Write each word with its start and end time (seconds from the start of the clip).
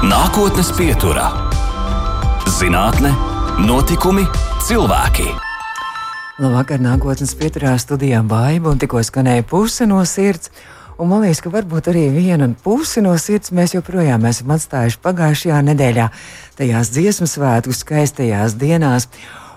Nākotnes 0.00 0.70
pieturā- 0.72 1.26
zinātne, 2.58 3.10
notikumi, 3.60 4.22
cilvēki. 4.64 5.26
Labvakar, 6.40 6.80
nākotnes 6.80 7.34
pieturā 7.36 7.74
studijā 7.76 8.22
Baiba 8.24 8.70
un 8.72 8.78
tikko 8.80 9.02
skanēja 9.04 9.44
puse 9.44 9.84
no 9.84 10.00
sirds. 10.08 10.48
Un 10.96 11.10
man 11.10 11.20
liekas, 11.20 11.42
ka 11.44 11.52
varbūt 11.52 11.92
arī 11.92 12.06
viena 12.16 12.48
pusi 12.64 13.02
no 13.04 13.12
sirds 13.18 13.52
mēs 13.52 13.76
joprojām 13.76 14.24
esam 14.24 14.56
atstājuši 14.56 15.02
pagājušajā 15.04 15.60
nedēļā, 15.68 16.08
tajās 16.56 16.94
dziesmu 16.96 17.28
svētku 17.28 17.76
skaistajās 17.76 18.56
dienās. 18.56 19.06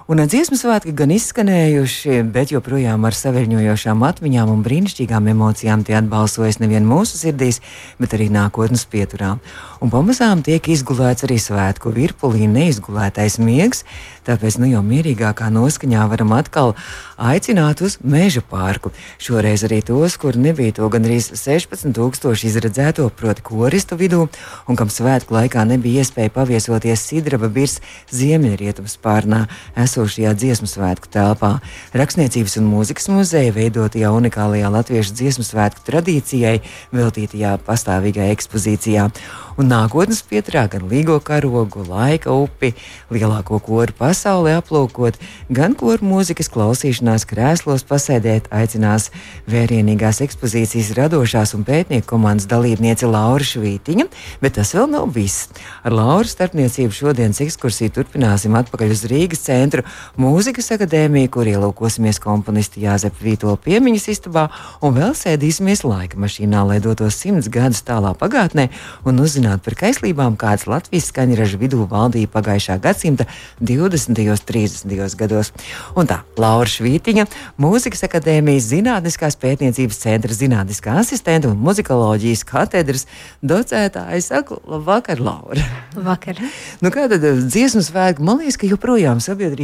Un 0.03 0.19
dziesmu 0.19 0.57
svētki 0.59 0.91
gan 0.99 1.13
izskanējuši, 1.15 2.17
bet 2.35 2.49
joprojām 2.51 3.05
ar 3.07 3.15
saviņojošām 3.15 4.01
atmiņām 4.03 4.49
un 4.51 4.63
brīnišķīgām 4.65 5.29
emocijām 5.31 5.85
tie 5.87 5.95
atbalsojas 5.95 6.59
nevien 6.59 6.83
mūsu 6.83 7.15
sirdīs, 7.21 7.61
bet 8.03 8.11
arī 8.17 8.27
nākotnes 8.27 8.83
pieturā. 8.91 9.37
Un 9.79 9.91
pamazām 9.93 10.43
tiek 10.43 10.67
izgulēts 10.75 11.23
arī 11.23 11.37
svētku 11.39 11.93
virpulī 11.95 12.49
neizgulētais 12.51 13.39
miegs, 13.39 13.85
tāpēc 14.27 14.57
nu 14.59 14.73
jau 14.73 14.83
mierīgākā 14.83 15.47
noskaņā 15.55 16.03
varam 16.11 16.35
atkal 16.35 16.75
aicināt 17.15 17.79
uz 17.83 17.95
meža 18.03 18.43
pārku. 18.43 18.91
Šoreiz 19.23 19.63
arī 19.67 19.79
tos, 19.87 20.15
kur 20.19 20.35
nebija 20.39 20.75
to 20.79 20.87
gandrīz 20.91 21.31
16,000 21.35 22.47
izredzēto, 22.47 23.07
proti, 23.15 23.43
koristu 23.43 23.95
vidū, 23.99 24.27
un 24.67 24.79
kam 24.79 24.91
svētku 24.91 25.35
laikā 25.35 25.63
nebija 25.67 26.03
iespēja 26.03 26.31
paviesoties 26.35 27.07
Sidraba 27.07 27.47
virs 27.51 27.79
ziemeļrietumu 28.11 28.91
spārnā 28.91 29.45
esošajā 29.93 30.33
dziesmu 30.33 30.65
svētku 30.65 31.05
telpā. 31.13 31.59
Rakstniecības 31.93 32.57
un 32.57 32.65
mūzikas 32.71 33.05
muzeja 33.13 33.53
veidotajā 33.53 34.09
unikālajā 34.09 34.71
latviešu 34.73 35.13
dziesmu 35.19 35.45
svētku 35.45 35.85
tradīcijai 35.85 36.63
veltītajā 36.95 37.59
pastāvīgajā 37.67 38.33
ekspozīcijā. 38.33 39.05
Un 39.53 39.69
nākotnes 39.69 40.23
pietrā 40.25 40.63
gan 40.65 40.87
līgo 40.89 41.19
karogu, 41.21 41.83
laika 41.85 42.33
upi, 42.33 42.71
lielāko 43.13 43.59
koru 43.61 43.93
pasaulē 43.99 44.55
aplūkot, 44.57 45.19
gan 45.53 45.75
koru 45.77 46.07
mūzikas 46.09 46.49
klausīšanās 46.49 47.27
krēslos 47.29 47.85
pasēdēt 47.85 48.49
aicinās 48.49 49.11
vērienīgās 49.45 50.23
ekspozīcijas 50.25 50.89
radošās 50.97 51.53
un 51.53 51.67
pētnieku 51.67 52.09
komandas 52.15 52.49
dalībniece 52.49 53.05
Laura 53.05 53.45
Švītiņa, 53.45 54.07
bet 54.41 54.57
tas 54.57 54.73
vēl 54.73 54.89
nav 54.95 55.13
viss. 55.13 55.51
Ar 55.85 55.93
Lauru 55.93 56.25
starpniecību 56.31 56.97
šodienas 56.97 57.43
ekskursiju 57.45 57.93
turpināsim 57.93 58.57
atpakaļ 58.57 58.97
uz 58.97 59.05
Rīgas 59.11 59.45
centru 59.45 59.82
mūzikas 60.19 60.71
akadēmiju, 60.75 61.29
kur 61.33 61.49
ielūkosimies 61.49 62.19
komponistu 62.23 62.81
Jāzepa 62.83 63.19
Vītola 63.23 63.57
piemiņas 63.63 64.07
istabā 64.13 64.47
un 64.83 64.95
vēl 64.97 65.13
sēdīsimies 65.17 65.83
laika 65.87 66.19
mašīnā, 66.21 66.63
lai 66.69 66.79
dotos 66.83 67.17
simts 67.19 67.49
gadus 67.53 67.83
tālā 67.87 68.13
pagātnē 68.17 68.69
un 69.07 69.21
uzzināt 69.23 69.63
par 69.65 69.77
kaislībām, 69.79 70.37
kādas 70.39 70.67
Latvijas 70.69 71.09
skaņraža 71.11 71.59
vidū 71.61 71.87
valdīja 71.91 72.31
pagājušā 72.33 72.79
gadsimta 72.83 73.27
20. 73.61 74.23
un 74.33 74.43
30. 74.53 75.17
gados. 75.19 75.53
Un 75.99 76.09
tā, 76.09 76.21
Laura 76.39 76.69
Švītiņa, 76.69 77.27
Mūzikas 77.61 78.05
akadēmijas 78.07 78.69
Zinātniskās 78.71 79.37
pētniecības 79.41 79.99
centra 80.03 80.35
zinātniskā 80.35 80.97
asistente 81.01 81.49
un 81.49 81.59
muzikoloģijas 81.63 82.45
katedras 82.47 83.07
docētāja. 83.43 84.21
Saku, 84.23 84.59
labvakar, 84.69 85.21
Laura! 85.23 85.65
Vakar. 85.93 86.39
Nu, 86.81 86.89
kā 86.93 87.05
tad 87.11 87.23
dziesmu 87.23 87.83
svētki? 87.85 88.23
Man 88.25 88.41
liekas, 88.41 88.57
ka 88.59 88.69
joprojām 88.69 89.21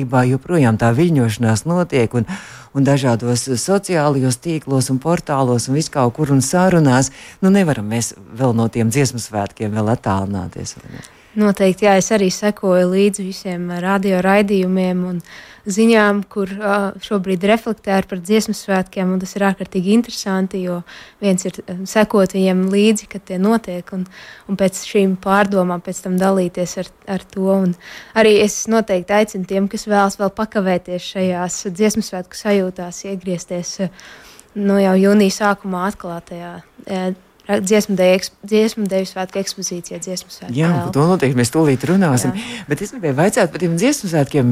sabiedrībā 0.10 0.26
joprojām 0.30 0.78
tā 0.78 0.92
viļņošanās 0.94 1.66
notiek. 1.66 2.14
Un, 2.14 2.26
un 2.74 2.84
dažādos 2.84 3.48
sociālajos 3.58 4.40
tīklos 4.42 4.90
un 4.90 5.00
portālos 5.00 5.70
un 5.70 5.76
viskaur 5.76 6.12
kur 6.12 6.32
un 6.32 6.42
sarunās. 6.42 7.12
Nu, 7.42 7.50
nevaram 7.50 7.88
mēs 7.88 8.16
vēl 8.18 8.54
no 8.56 8.68
tiem 8.70 8.90
dziesmu 8.90 9.20
svētkiem 9.20 9.72
vēl 9.72 9.96
attālināties. 9.96 10.76
Noteikti, 11.38 11.86
jā, 11.86 12.00
es 12.02 12.08
arī 12.10 12.32
sekoju 12.34 12.88
līdzi 12.90 13.22
visiem 13.22 13.68
radio 13.84 14.18
raidījumiem 14.26 15.04
un 15.06 15.20
ziņām, 15.70 16.24
kur 16.26 16.50
šobrīd 17.06 17.46
reflektē 17.46 18.00
par 18.10 18.22
dziesmu 18.26 18.56
svētkiem. 18.58 19.12
Tas 19.22 19.36
ir 19.38 19.46
ārkārtīgi 19.52 19.94
interesanti, 19.94 20.64
jo 20.66 20.80
viens 21.22 21.46
ir 21.46 21.60
sekot 21.86 22.34
viņiem 22.34 22.66
līdzi, 22.74 23.10
kad 23.14 23.28
tie 23.30 23.38
notiek, 23.38 23.94
un, 23.94 24.08
un 24.50 24.58
pēc 24.58 24.82
šīm 24.90 25.20
pārdomām 25.22 25.86
pēc 25.86 26.02
tam 26.08 26.18
dalīties 26.18 26.76
ar, 26.82 26.92
ar 27.20 27.28
to. 27.30 27.46
Un 27.54 27.78
arī 28.18 28.40
es 28.42 28.64
noteikti 28.72 29.20
aicinu 29.22 29.46
tiem, 29.54 29.70
kas 29.70 29.86
vēlas 29.86 30.18
vēl 30.18 30.34
pakavēties 30.34 31.14
šajās 31.14 31.62
dziesmu 31.70 32.06
svētku 32.10 32.42
sajūtās, 32.42 33.06
iegriezties 33.06 33.78
no 34.58 34.82
jau 34.82 34.98
jūnija 34.98 35.42
sākumā 35.44 35.86
atklātajā 35.94 36.56
dziesmu 37.58 37.96
deju 38.86 39.08
svētku 39.10 39.40
ekspozīcijā. 39.42 39.98
Dziesmu 40.04 40.30
svētku 40.30 40.56
jā, 40.58 40.70
par 40.70 40.92
to 40.94 41.06
noteikti 41.10 41.40
mēs 41.40 41.52
tūlīt 41.54 41.86
runāsim. 41.90 42.36
Jā. 42.38 42.66
Bet 42.70 42.84
es 42.86 42.94
gribēju 42.94 43.18
vaicāt 43.18 43.52
par 43.52 43.64
tiem 43.64 43.78
dziesmu 43.80 44.10
svētkiem. 44.12 44.52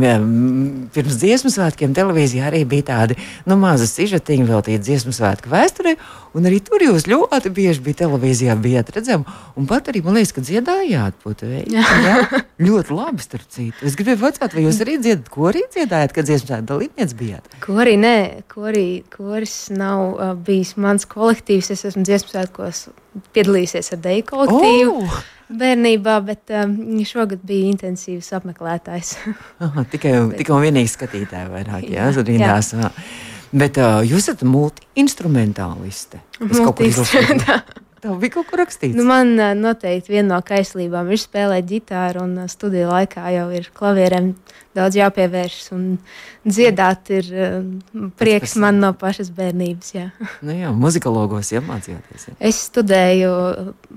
Pirms 0.95 1.19
dziesmu 1.21 1.51
svētkiem 1.53 1.93
televīzijā 1.97 2.47
arī 2.49 2.63
bija 2.69 2.87
tādi 2.91 3.19
nu, 3.45 3.59
mazi 3.61 3.89
sižetiņi 3.91 4.47
veltīti 4.49 4.85
dziesmu 4.89 5.13
svētku 5.13 5.53
vēsturei. 5.53 5.97
Un 6.37 6.45
arī 6.45 6.59
tur 6.61 6.83
jūs 6.83 7.07
ļoti 7.09 7.49
bieži 7.53 7.81
bija 7.85 8.03
televīzijā, 8.03 8.53
bijāt 8.61 8.91
redzami. 8.93 9.25
Un 9.57 9.65
pat 9.69 9.87
arī 9.89 10.03
man 10.05 10.17
liekas, 10.17 10.33
ka 10.35 10.43
dziedājāt 10.45 11.17
putekļi. 11.23 11.63
Jā, 11.73 12.17
ļoti 12.67 12.93
labi. 12.93 13.25
Es 13.87 13.97
gribēju 13.97 14.21
vaicāt, 14.21 14.53
vai 14.53 14.65
jūs 14.65 14.81
arī 14.85 14.97
dziedat, 15.01 15.31
ko 15.33 15.47
arī 15.49 15.63
dziedājāt, 15.73 16.13
kad 16.13 16.29
dziesmu 16.29 16.51
svētku 16.51 16.69
dalībnieks 16.73 17.17
bijāt? 17.17 17.49
Ko 17.63 17.79
arī 17.81 17.95
nē, 18.01 18.17
ko 18.51 18.67
arī 18.69 18.85
koris 19.13 19.55
nav 19.73 20.03
uh, 20.11 20.35
bijis 20.37 20.75
mans 20.77 21.07
kolektīvs. 21.09 21.71
Es 21.73 21.85
esmu 21.89 22.05
dziesmu 22.05 22.35
svētkos 22.35 22.86
piedalījusies 23.35 23.93
ar 23.95 24.03
deju 24.03 24.27
kolektīvu. 24.31 24.99
Oh! 25.01 25.17
Bērnībā, 25.47 26.17
bet 26.27 26.51
um, 26.59 26.73
šogad 27.07 27.45
bija 27.47 27.69
intensīvs 27.71 28.33
apmeklētājs. 28.35 29.13
Aha, 29.63 29.85
tikai, 29.87 30.11
tikai 30.35 30.55
un 30.57 30.65
vienīgi 30.65 30.91
skatītāji 30.91 31.53
vairāk, 31.53 31.87
jā, 31.87 32.09
rindās. 32.27 32.73
Bet 33.55 33.79
uh, 33.79 34.01
jūs 34.03 34.27
esat 34.27 34.43
multi-instrumentāliste. 34.43 36.19
Izlasīju. 36.43 37.39
Tev 38.03 38.19
bija 38.21 38.35
kaut 38.37 38.49
kur 38.51 38.61
rakstīts. 38.61 38.93
Nu, 38.97 39.05
man 39.07 39.33
noteikti 39.57 40.13
viena 40.13 40.35
no 40.35 40.41
kaislībām 40.45 41.09
ir 41.09 41.21
spēlēt 41.21 41.65
ģitāru, 41.69 42.27
un 42.27 42.49
studiju 42.51 42.91
laikā 42.91 43.25
jau 43.33 43.47
ir 43.57 43.69
klavierēm 43.73 44.35
daudz 44.77 44.97
jāpievēršas. 44.99 45.71
Dziedāt 46.47 47.09
ir 47.15 47.31
prieks 48.19 48.53
Pēc 48.53 48.61
man 48.61 48.77
no 48.83 48.91
pašas 48.97 49.31
bērnības. 49.33 49.89
Jā, 49.95 50.05
nu 50.45 50.53
jā 50.55 50.69
muzikologos 50.75 51.49
iemācījāties. 51.57 52.29
Jā. 52.29 52.35
Es 52.51 52.61
studēju, 52.69 53.33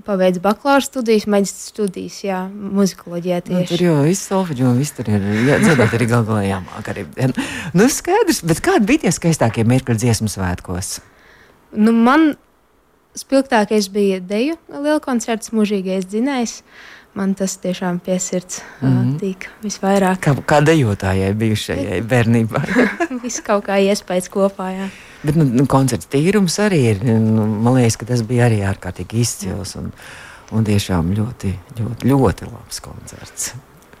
pabeidzu 0.07 0.41
bakalaura 0.43 0.83
studijas, 0.85 1.29
maģistra 1.29 1.75
studijas, 1.75 2.19
jā, 2.25 2.41
muzikoloģijā. 2.49 3.43
Nu, 3.53 3.63
tur 3.69 3.85
jau 3.85 3.97
viss 4.07 4.27
solfeģi 4.31 4.67
un 4.67 4.81
viss 4.81 4.97
tur 4.97 5.13
ir, 5.13 5.31
jā, 5.47 5.61
dziedāt 5.61 5.97
arī 5.99 6.09
gal 6.09 6.25
galā 6.27 6.43
jāmāk 6.49 6.93
arī. 6.95 7.05
Nu, 7.77 7.87
skaidrs, 7.93 8.41
bet 8.49 8.65
kādi 8.65 8.89
bija 8.89 9.05
tie 9.05 9.15
skaistākie 9.15 9.67
mirkļi 9.69 10.01
dziesmu 10.01 10.31
svētkos? 10.31 10.97
Nu, 11.77 11.93
man 11.95 12.33
spilgtākais 13.17 13.89
bija 13.91 14.19
deju 14.23 14.57
liela 14.71 14.99
koncerts, 15.03 15.53
mūžīgais 15.55 16.07
dzinējs. 16.09 16.61
Man 17.11 17.33
tas 17.35 17.57
tiešām 17.59 17.97
piesirds 17.99 18.61
mm 18.79 18.87
-hmm. 18.87 19.15
tīk 19.19 19.47
visvairāk. 19.63 20.21
Kā, 20.23 20.31
kā 20.47 20.61
dejotājai 20.63 21.33
bijušajai 21.35 22.01
bērnībā? 22.07 22.61
Viss 23.23 23.43
kaut 23.43 23.65
kā 23.65 23.79
iespējas 23.83 24.29
kopā, 24.31 24.69
jā. 24.71 24.87
Bet 25.23 25.35
nu, 25.35 25.43
nu, 25.43 25.65
koncerts 25.65 26.07
tīrums 26.07 26.55
arī 26.63 26.79
ir. 26.91 27.03
Nu, 27.03 27.45
man 27.45 27.73
liekas, 27.73 27.97
ka 27.97 28.05
tas 28.05 28.23
bija 28.23 28.45
arī 28.47 28.61
ārkārtīgi 28.63 29.19
izcils 29.19 29.75
un, 29.75 29.91
un 30.51 30.63
tiešām 30.63 31.11
ļoti, 31.11 31.51
ļoti, 31.81 32.07
ļoti 32.07 32.47
labs 32.47 32.79
koncerts. 32.79 33.53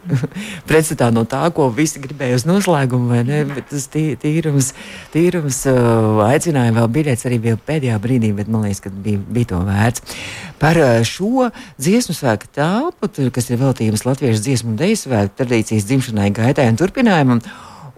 pretstatā 0.69 1.09
no 1.13 1.23
tā, 1.29 1.41
ko 1.55 1.67
visi 1.73 2.01
gribēja 2.01 2.39
uz 2.39 2.45
noslēgumu, 2.49 3.09
vai 3.11 3.21
ne? 3.27 3.41
Bet 3.49 3.69
tas 3.71 3.87
tī, 3.91 4.11
tīrums, 4.19 4.71
tīrums 5.13 5.61
uh, 5.69 6.21
aicināja 6.27 6.75
vēl 6.77 6.89
biļets 6.97 7.27
arī 7.29 7.39
bija 7.45 7.59
pēdējā 7.69 7.97
brīdī, 8.01 8.31
bet 8.37 8.51
man 8.51 8.65
liekas, 8.67 8.83
ka 8.85 8.93
bija, 8.93 9.21
bija 9.21 9.51
to 9.53 9.61
vērts. 9.67 10.17
Par 10.61 10.79
uh, 10.81 10.93
šo 11.07 11.49
dziesmu 11.81 12.17
svēku 12.17 12.49
tāpu, 12.55 13.11
kas 13.33 13.51
ir 13.51 13.61
veltījums 13.61 14.05
latviešu 14.07 14.45
dziesmu 14.47 14.73
un 14.73 14.81
deju 14.81 15.03
svēku 15.05 15.37
tradīcijas 15.41 15.87
dzimšanai, 15.89 16.31
gaitai 16.35 16.69
un 16.71 16.81
turpinājumam. 16.81 17.45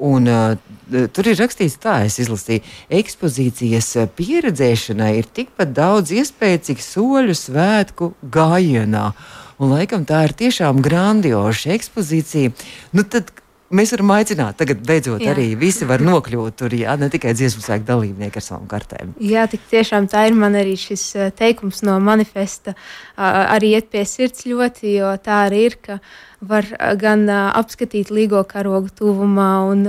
Un, 0.04 0.30
uh, 0.30 0.70
Tur 0.94 1.26
ir 1.26 1.38
rakstīts, 1.40 1.78
tā 1.82 1.94
es 2.06 2.20
izlasīju, 2.22 2.62
ekspozīcijas 2.94 3.88
pieredzēšanai 4.18 5.14
ir 5.16 5.30
tikpat 5.32 5.72
daudz 5.74 6.12
iespēju, 6.14 6.60
cik 6.68 6.84
soļu 6.84 7.34
svētku 7.40 8.10
gājienā. 8.36 9.06
Uh, 9.08 9.43
Un 9.62 9.74
laikam 9.76 10.06
tā 10.10 10.24
ir 10.28 10.34
tiešām 10.38 10.82
grandioša 10.84 11.74
ekspozīcija. 11.78 12.54
Nu, 12.98 13.06
tad, 13.06 13.32
Mēs 13.74 13.90
varam 13.96 14.12
aicināt, 14.14 14.58
tagad 14.60 14.84
beidzot 14.86 15.24
jā. 15.24 15.32
arī 15.34 15.56
visi 15.58 15.86
var 15.90 16.02
nokļūt 16.06 16.58
tur, 16.60 16.74
jā, 16.78 16.94
ne 17.00 17.08
tikai 17.10 17.32
dziesmu 17.34 17.64
sēkļu 17.64 17.88
dalībnieki 17.88 18.38
ar 18.38 18.46
savām 18.46 18.68
kartēm. 18.70 19.16
Jā, 19.24 19.48
tik 19.50 19.64
tiešām 19.72 20.06
tā 20.12 20.28
ir 20.30 20.36
man 20.38 20.54
arī 20.60 20.76
šis 20.78 21.08
teikums 21.40 21.82
no 21.88 21.96
manifesta. 22.04 22.76
Arī 23.18 23.72
iet 23.80 23.90
pie 23.94 24.04
sirds 24.06 24.46
ļoti, 24.46 24.92
jo 25.00 25.10
tā 25.26 25.40
arī 25.48 25.64
ir, 25.72 25.78
ka 25.82 25.98
var 26.46 26.70
gan 27.02 27.26
apskatīt 27.32 28.12
līgo 28.14 28.44
karogu 28.46 28.94
tuvumā 28.94 29.50
un 29.72 29.88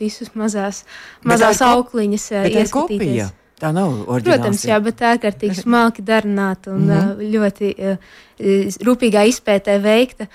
visus 0.00 0.32
mazās, 0.32 0.86
mazās 1.20 1.60
aukliņas 1.66 2.30
ieskatīties. 2.46 3.36
Tā 3.60 3.70
nav 3.76 3.90
oriģināla. 4.08 4.38
Protams, 4.40 4.62
jā, 4.64 4.78
bet 4.80 5.02
ārkārtīgi 5.04 5.60
smalki 5.60 6.04
darināta 6.06 6.72
un 6.72 6.86
mm 6.86 6.96
-hmm. 6.96 7.30
ļoti 7.34 8.78
rūpīgā 8.88 9.26
izpētē 9.28 9.76
veikta. 9.82 10.30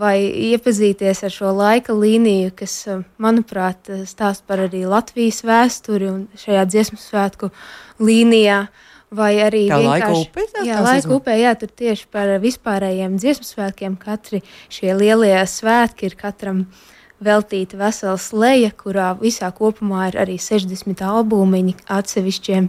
Vai 0.00 0.22
iepazīties 0.22 1.24
ar 1.26 1.32
šo 1.34 1.50
laika 1.50 1.92
līniju, 1.92 2.52
kas, 2.54 2.74
manuprāt, 3.18 3.90
stāsta 4.06 4.46
par 4.46 4.60
arī 4.68 4.84
Latvijas 4.86 5.42
vēsturi 5.42 6.06
un 6.06 6.28
šajā 6.38 6.62
dziesmu 6.64 6.98
svētku 6.98 7.50
līnijā. 7.98 8.68
Vai 9.10 9.32
arī 9.42 9.64
tā 9.66 9.80
laika 9.82 10.12
upē? 10.14 10.44
Tā, 10.54 10.62
jā, 10.62 10.78
laika 10.80 11.10
upē, 11.10 11.34
jā, 11.40 11.54
tur 11.58 11.68
tieši 11.68 12.06
par 12.06 12.30
vispārējiem 12.38 13.18
dziesmu 13.18 13.44
svētkiem. 13.44 13.96
Katri 13.98 14.42
šie 14.68 14.94
lielie 14.94 15.42
svētki 15.42 16.06
ir 16.06 16.14
katram 16.14 16.60
uh, 16.60 16.99
veltīta 17.24 17.78
vesela 17.80 18.16
sleja, 18.20 18.72
kurā 18.76 19.12
visā 19.20 19.50
kopumā 19.54 20.10
ir 20.10 20.18
arī 20.24 20.36
60 20.40 21.04
albumiņi 21.06 21.76
atsevišķiem. 21.98 22.68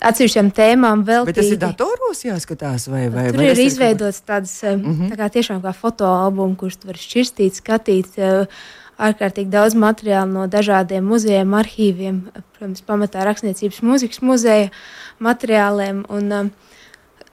Atsevišķām 0.00 0.48
tēmām 0.56 1.02
vēl. 1.04 1.26
Bet 1.28 1.36
tas 1.36 1.50
ir 1.52 1.58
datoros 1.60 2.22
jāskatās, 2.24 2.86
vai, 2.88 3.08
vai 3.12 3.26
tur 3.28 3.42
vai 3.42 3.50
ir 3.52 3.58
izveidots 3.66 4.22
tāds 4.24 4.54
mm 4.64 4.84
-hmm. 4.84 5.10
tā 5.12 5.16
kā 5.20 5.28
tiešām 5.34 5.60
kā 5.60 5.74
fotoalbums, 5.76 6.56
kurš 6.56 6.76
tu 6.76 6.88
vari 6.88 6.98
šķirstīt, 6.98 7.60
skatīt. 7.60 8.16
Eh, 8.16 8.46
ārkārtīgi 9.00 9.48
daudz 9.48 9.74
materiālu 9.74 10.32
no 10.32 10.46
dažādiem 10.46 11.04
muzejiem, 11.04 11.54
arhīviem, 11.54 12.20
protams, 12.52 12.82
pamatā 12.82 13.24
rakstniecības 13.24 13.80
mūzikas 13.80 14.20
muzeja 14.20 14.70
materiāliem. 15.18 16.04
Un, 16.08 16.32
uh, 16.32 16.69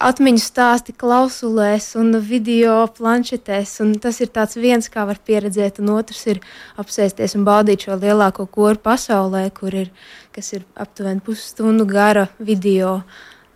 atmiņu 0.04 0.42
stāsti 0.42 0.94
klausulēs 0.98 1.92
un 2.00 2.20
video 2.22 2.80
planšetēs. 2.98 3.78
Un 3.86 3.96
tas 4.02 4.20
ir 4.22 4.32
viens, 4.56 4.90
kā 4.90 5.06
var 5.10 5.18
pieredzēt, 5.26 5.80
un 5.80 5.96
otrs 5.98 6.26
ir 6.28 6.42
apsēsties 6.78 7.36
un 7.36 7.46
baudīt 7.48 7.88
šo 7.88 7.98
lielāko 7.98 8.46
koru 8.46 8.78
pasaulē, 8.78 9.50
kur 9.52 9.74
ir, 9.74 9.92
ir 10.38 10.66
aptuveni 10.76 11.22
pusstundu 11.22 11.86
gara 11.86 12.28
video. 12.40 13.02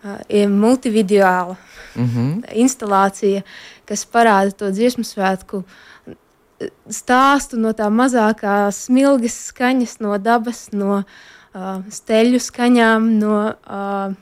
Uh, 0.02 0.18
multivideāla 0.50 1.54
mm 1.94 2.06
-hmm. 2.06 2.54
instalācija, 2.58 3.42
kas 3.86 4.06
parāda 4.06 4.50
to 4.50 4.70
dziesmu 4.70 5.04
svētku 5.04 5.62
stāstu 6.90 7.56
no 7.56 7.72
tā 7.72 7.88
mazākā 7.90 8.70
smilgas 8.74 9.36
skaņas, 9.50 10.00
no 10.00 10.18
dabas, 10.18 10.68
no 10.72 11.02
uh, 11.02 11.82
steļu 11.90 12.40
skaņām, 12.40 13.18
no 13.18 13.54
uh, 13.54 14.14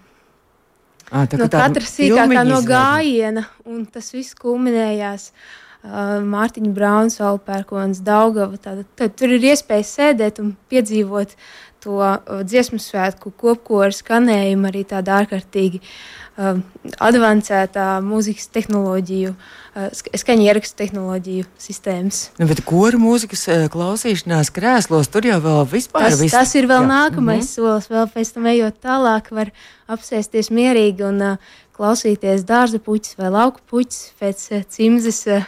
À, 1.11 1.25
tā, 1.27 1.41
no 1.41 1.49
katra 1.51 1.87
sīkākā 1.87 2.45
no 2.47 2.61
gājiena, 2.63 3.49
un 3.67 3.83
tas 3.91 4.13
viss 4.15 4.37
kulminējās. 4.39 5.31
Uh, 5.31 5.70
Mārtiņa 5.81 6.75
Brauns, 6.77 7.17
Alpērkons, 7.25 8.03
Daugava. 8.05 8.59
Tāda, 8.61 8.85
tad 9.01 9.15
tur 9.17 9.33
ir 9.33 9.47
iespēja 9.53 9.87
sēdēt 9.89 10.41
un 10.43 10.53
piedzīvot 10.69 11.33
to 11.81 11.97
uh, 11.97 12.43
dziesmu 12.45 12.77
svētku 12.83 13.33
kopkoru 13.41 13.95
skanējumu 13.95 14.69
arī 14.69 14.83
tādā 14.89 15.23
ārkārtīgi 15.23 15.81
uh, 15.81 16.59
advancētā 17.01 17.87
mūzikas 18.05 18.51
tehnoloģiju, 18.53 19.33
uh, 19.33 20.03
skaņa 20.21 20.45
ierakstu 20.51 20.77
tehnoloģiju 20.83 21.47
sistēmas. 21.65 22.27
Nu, 22.37 22.51
bet 22.51 22.61
koru 22.69 23.01
mūzikas 23.01 23.47
klausīšanās 23.73 24.53
krēslos 24.53 25.09
tur 25.09 25.31
jau 25.31 25.41
vēl 25.47 25.65
vispār 25.73 26.11
tas, 26.11 26.21
viss. 26.21 26.37
Tas 26.37 26.53
ir 26.61 26.69
vēl 26.69 26.85
jā. 26.85 26.91
nākamais 26.93 27.41
mm 27.41 27.49
-hmm. 27.49 27.55
solis, 27.57 27.89
vēl 27.89 28.13
pēc 28.13 28.35
tam 28.37 28.53
ejot 28.53 28.77
tālāk 28.85 29.33
var 29.33 29.55
apsēsties 29.89 30.53
mierīgi 30.53 31.09
un 31.09 31.25
uh, 31.33 31.57
klausīties 31.81 32.45
dārza 32.49 32.81
puķis 32.85 33.17
vai 33.21 33.33
lauku 33.33 33.63
puķis 33.71 34.01
pēc 34.21 34.47
uh, 34.53 34.65
cimzes 34.69 35.25
uh, 35.31 35.47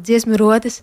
dziesmu 0.00 0.40
rotas. 0.40 0.80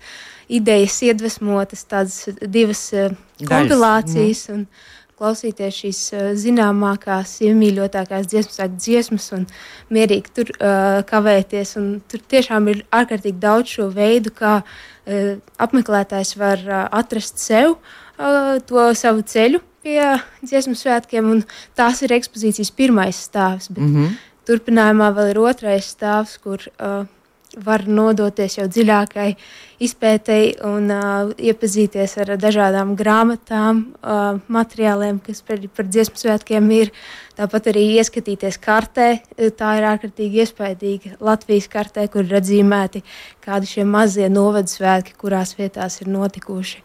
Idejas 0.53 0.99
iedvesmotas, 1.07 1.85
tādas 1.89 2.27
divas 2.51 2.89
uh, 2.93 3.15
kompilācijas. 3.47 4.49
Mm. 4.53 4.67
Klausīties 5.13 5.75
šīs 5.77 5.99
zināmākās, 6.41 7.35
iemīļotākās 7.45 8.25
dziesmas, 8.27 8.57
dziesmas 8.75 9.27
un 9.37 9.45
mierīgi 9.93 10.33
tur 10.35 10.49
uh, 10.55 10.99
kavēties. 11.07 11.75
Un 11.79 11.91
tur 12.09 12.23
tiešām 12.33 12.67
ir 12.73 12.81
ārkārtīgi 12.91 13.39
daudz 13.39 13.75
šo 13.77 13.87
veidu, 13.93 14.33
kā 14.35 14.57
uh, 14.63 15.29
apmeklētājs 15.63 16.33
var 16.41 16.65
uh, 16.65 16.81
atrast 16.99 17.39
sev 17.39 17.77
uh, 17.77 18.57
to 18.67 18.89
savu 18.99 19.23
ceļu 19.23 19.61
pie 19.85 20.01
dziesmu 20.41 20.75
svētkiem. 20.79 21.31
Tās 21.77 22.03
ir 22.03 22.17
ekspozīcijas 22.17 22.73
pirmais 22.75 23.23
stāvs. 23.29 23.69
Mm 23.73 23.95
-hmm. 23.95 24.13
Turpinājumā 24.47 25.11
vēl 25.15 25.33
ir 25.33 25.39
otrais 25.39 25.87
stāvs, 25.93 26.37
kur 26.43 26.63
uh, 26.73 27.05
var 27.61 27.83
nodoties 27.87 28.57
jau 28.57 28.65
dziļākai 28.67 29.27
izpētēji 29.83 30.53
un 30.67 30.89
uh, 30.93 31.31
iepazīties 31.37 32.15
ar 32.23 32.33
dažādām 32.41 32.95
grāmatām, 32.97 33.83
uh, 34.01 34.39
materiāliem, 34.51 35.19
kas 35.23 35.43
par, 35.45 35.61
par 35.75 35.87
dziesmu 35.89 36.19
svētkiem 36.19 36.69
ir. 36.75 36.91
Tāpat 37.37 37.71
arī 37.71 37.85
ieskatīties 37.97 38.59
kartē. 38.61 39.07
Tā 39.57 39.71
ir 39.79 39.87
ārkārtīgi 39.89 40.43
iespaidīga 40.43 41.15
Latvijas 41.23 41.69
kartē, 41.71 42.05
kur 42.11 42.27
ir 42.27 42.37
atzīmēti 42.41 43.03
kādi 43.43 43.69
šie 43.69 43.87
mazie 43.89 44.29
novadu 44.29 44.69
svētki, 44.69 45.15
kurās 45.19 45.55
vietās 45.59 46.01
ir 46.01 46.11
notikuši. 46.13 46.83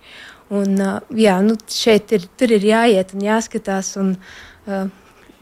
Un, 0.54 0.78
uh, 0.78 1.00
jā, 1.10 1.40
nu, 1.44 1.58
šeit 1.72 2.14
ir, 2.16 2.30
ir 2.48 2.70
jāiet 2.72 3.14
un 3.16 3.28
jāskatās. 3.28 3.96
Un, 4.00 4.16
uh, 4.68 4.88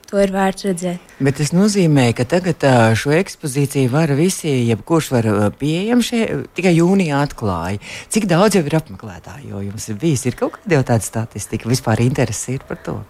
To 0.06 0.20
ir 0.23 0.31
vērts 0.31 0.69
redzēt. 0.69 1.14
Bet 1.19 1.41
tas 1.41 1.50
nozīmē, 1.50 2.12
ka 2.14 2.23
tagad 2.31 2.62
šo 2.99 3.11
ekspozīciju 3.17 3.91
var 3.91 4.12
visi, 4.14 4.53
jebkurš 4.69 5.08
var 5.11 5.29
pieejam 5.58 6.05
šeit, 6.05 6.47
tikai 6.55 6.76
jūnijā 6.76 7.25
atklāja. 7.26 7.81
Cik 8.14 8.29
daudz 8.31 8.58
jau 8.58 8.62
ir 8.69 8.79
apmeklētāju, 8.79 9.50
jo 9.50 9.64
jums 9.67 9.88
ir 9.91 9.99
bijis, 10.03 10.26
ir 10.31 10.38
kaut 10.38 10.61
kāda 10.61 10.79
jau 10.79 10.87
tāda 10.93 11.08
statistika, 11.08 11.70
vispār 11.73 12.05
interesi 12.06 12.55
ir 12.55 12.67
par 12.69 12.79
to? 12.87 13.00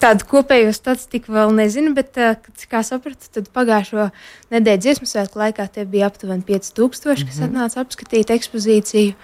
Tādu 0.00 0.24
kopējo 0.30 0.70
statistiku 0.72 1.34
vēl 1.34 1.52
nezinu, 1.58 1.90
bet, 1.96 2.16
kā 2.70 2.80
sapratu, 2.86 3.28
tad 3.34 3.50
pagājušo 3.54 4.08
nedēļu 4.54 4.84
dziesmu 4.86 5.10
svētku 5.10 5.42
laikā 5.42 5.66
tie 5.74 5.84
bija 5.90 6.08
aptuveni 6.08 6.46
5000, 6.46 6.78
mm 6.78 7.14
-hmm. 7.18 7.28
kas 7.28 7.42
atnāca 7.48 7.82
apskatīt 7.82 8.30
ekspozīciju. 8.30 9.18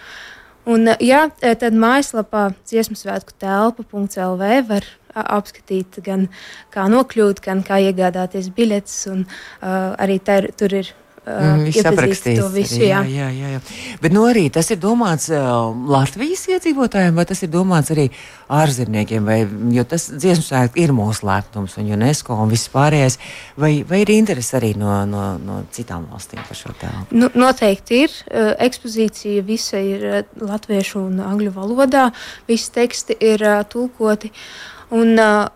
Un, 0.65 0.89
jā, 1.05 1.27
tad 1.41 1.77
mājaslapā 1.77 2.47
dziesmu 2.65 2.97
svētku 2.97 3.35
telpa.lv 3.43 4.53
var 4.71 4.87
apskatīt, 5.15 6.01
gan 6.07 6.27
kā 6.75 6.87
nokļūt, 6.91 7.43
gan 7.45 7.61
kā 7.67 7.83
iegādāties 7.85 8.49
biļetes. 8.57 8.97
Un, 9.13 9.27
uh, 9.27 9.93
arī 10.01 10.19
ter, 10.25 10.49
tur 10.57 10.73
ir 10.81 10.91
Mm, 11.25 11.63
viss 11.65 11.87
aprakstīts. 11.89 12.43
Visu, 12.53 12.81
jā. 12.85 13.01
Jā, 13.09 13.29
jā, 13.33 13.55
jā. 13.55 13.61
Bet 14.03 14.13
nu, 14.13 14.27
arī 14.29 14.47
tas 14.53 14.69
ir 14.75 14.81
domāts 14.83 15.31
uh, 15.33 15.71
Latvijas 15.89 16.45
iedzīvotājiem, 16.53 17.17
vai 17.17 17.25
tas 17.31 17.41
ir 17.47 17.53
domāts 17.53 17.95
arī 17.95 18.11
ārzemniekiem, 18.53 19.25
vai, 19.25 19.39
jo 19.73 19.87
tas 19.89 20.11
dziesmu 20.13 20.45
svētki 20.45 20.85
ir 20.85 20.93
mūsu 20.97 21.25
lepnums 21.25 21.79
un 21.81 21.89
UNESCO 21.97 22.37
un 22.45 22.53
viss 22.53 22.69
pārējais, 22.75 23.17
vai, 23.57 23.73
vai 23.89 24.03
ir 24.05 24.13
interesi 24.13 24.59
arī 24.61 24.75
no, 24.77 25.01
no, 25.09 25.25
no 25.41 25.63
citām 25.73 26.05
valstīm 26.13 26.45
par 26.45 26.61
šo 26.61 26.77
tēlu? 26.83 27.07
Nu, 27.17 27.33
noteikti 27.41 28.05
ir. 28.05 28.21
Uh, 28.29 28.53
ekspozīcija 28.69 29.49
visa 29.49 29.81
ir 29.81 30.07
uh, 30.11 30.23
latviešu 30.45 31.07
un 31.07 31.25
angļu 31.25 31.57
valodā, 31.57 32.11
visi 32.51 32.71
teksti 32.77 33.19
ir 33.33 33.49
uh, 33.49 33.65
tulkoti. 33.65 34.29
Uh, 34.35 34.71
Un 34.95 35.17
uh, 35.19 35.47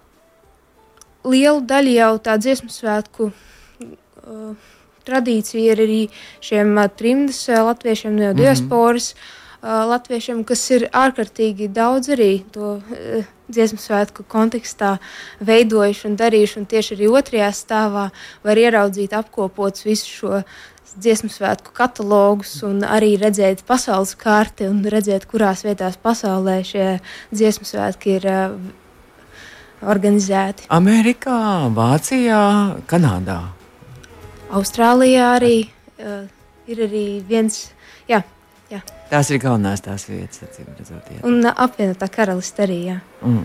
lielu 1.28 1.60
daļu 1.68 1.94
jau 1.94 2.12
tā 2.24 2.36
dziesmu 2.40 2.72
svētku 2.72 3.28
uh, 3.28 4.70
tradīcija 5.08 5.74
ir 5.74 5.82
arī 5.86 6.00
šiem 6.44 6.76
trimdas 7.00 7.42
latviešiem 7.48 8.16
no 8.16 8.30
mhm. 8.30 8.40
diasporas. 8.42 9.14
Mm 9.14 9.18
-hmm. 9.18 9.34
Latviešiem, 9.62 10.44
kas 10.46 10.70
ir 10.70 10.84
ārkārtīgi 10.94 11.66
daudz 11.74 12.08
arī 12.14 12.44
to 12.54 12.76
uh, 12.78 13.24
dziesmu 13.50 13.80
svētku 13.80 14.22
kontekstā 14.28 14.96
veidojuši 15.40 16.06
un 16.08 16.16
darījuši. 16.20 16.58
Un 16.60 16.66
tieši 16.70 16.94
arī 16.94 17.08
otrajā 17.20 17.48
stāvā 17.56 18.08
var 18.44 18.60
ieraudzīt 18.60 19.16
apkopots 19.16 19.86
visu 19.88 20.06
šo 20.06 20.42
dziesmu 20.98 21.30
svētku 21.30 21.74
katalogus 21.74 22.56
un 22.66 22.82
arī 22.86 23.16
redzēt 23.20 23.64
pasaules 23.66 24.14
karti 24.18 24.66
un 24.70 24.82
redzēt, 24.84 25.26
kurās 25.30 25.64
vietās 25.66 25.98
pasaulē 26.00 26.60
šie 26.66 26.88
dziesmu 27.34 27.68
svētki 27.68 28.18
ir 28.18 28.30
uh, 28.30 28.56
organizēti. 29.82 30.66
Amerikā, 30.74 31.68
Vācijā, 31.74 32.42
Kanādā. 32.90 33.57
Austrālijā 34.48 35.26
arī 35.36 35.56
uh, 36.00 36.24
ir 36.68 36.84
arī 36.86 37.04
viens. 37.28 37.66
Jā, 38.08 38.22
jā. 38.72 38.80
Tās 39.10 39.28
ir 39.32 39.40
galvenās 39.42 39.84
tās 39.84 40.06
vietas, 40.08 40.40
redzot, 40.48 41.12
jā. 41.12 41.20
Un 41.28 41.42
uh, 41.42 41.52
apvienotā 41.66 42.08
karaliste 42.12 42.64
arī. 42.64 42.80
Jā. 42.92 42.98
Mm. 43.20 43.44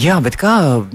Jā, 0.00 0.14
bet 0.24 0.38
kā, 0.40 0.54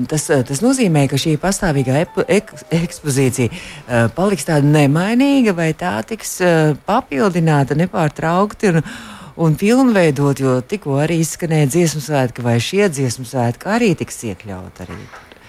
tas, 0.10 0.24
tas 0.26 0.64
nozīmē, 0.64 1.04
ka 1.12 1.20
šī 1.22 1.36
pastāvīgā 1.42 2.00
ek, 2.34 2.56
ekspozīcija 2.74 3.52
uh, 3.52 4.08
paliks 4.16 4.48
tāda 4.48 4.66
nemainīga, 4.66 5.54
vai 5.58 5.70
tā 5.78 6.00
tiks 6.08 6.40
uh, 6.42 6.74
papildināta 6.88 7.78
nepārtraukti. 7.78 8.74
Un, 8.74 8.82
un 9.38 9.54
pilnveidot, 9.60 10.42
jo 10.42 10.58
tikko 10.66 10.98
arī 11.04 11.20
izskanēja 11.22 11.70
dziesmu 11.76 12.02
svētki, 12.08 12.42
vai 12.48 12.58
šie 12.64 12.88
dziesmu 12.90 13.28
svētki 13.30 13.70
arī 13.76 13.94
tiks 14.00 14.24
iekļaut 14.32 14.82
arī. 14.88 14.98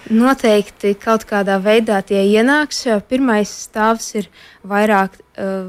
Noteikti 0.09 0.95
kaut 0.97 1.27
kādā 1.29 1.59
veidā 1.61 1.99
tie 2.01 2.23
ienāks. 2.31 2.87
Pirmais 3.11 3.51
stāvs 3.67 4.15
ir 4.17 4.31
vairāk, 4.65 5.19
uh, 5.37 5.69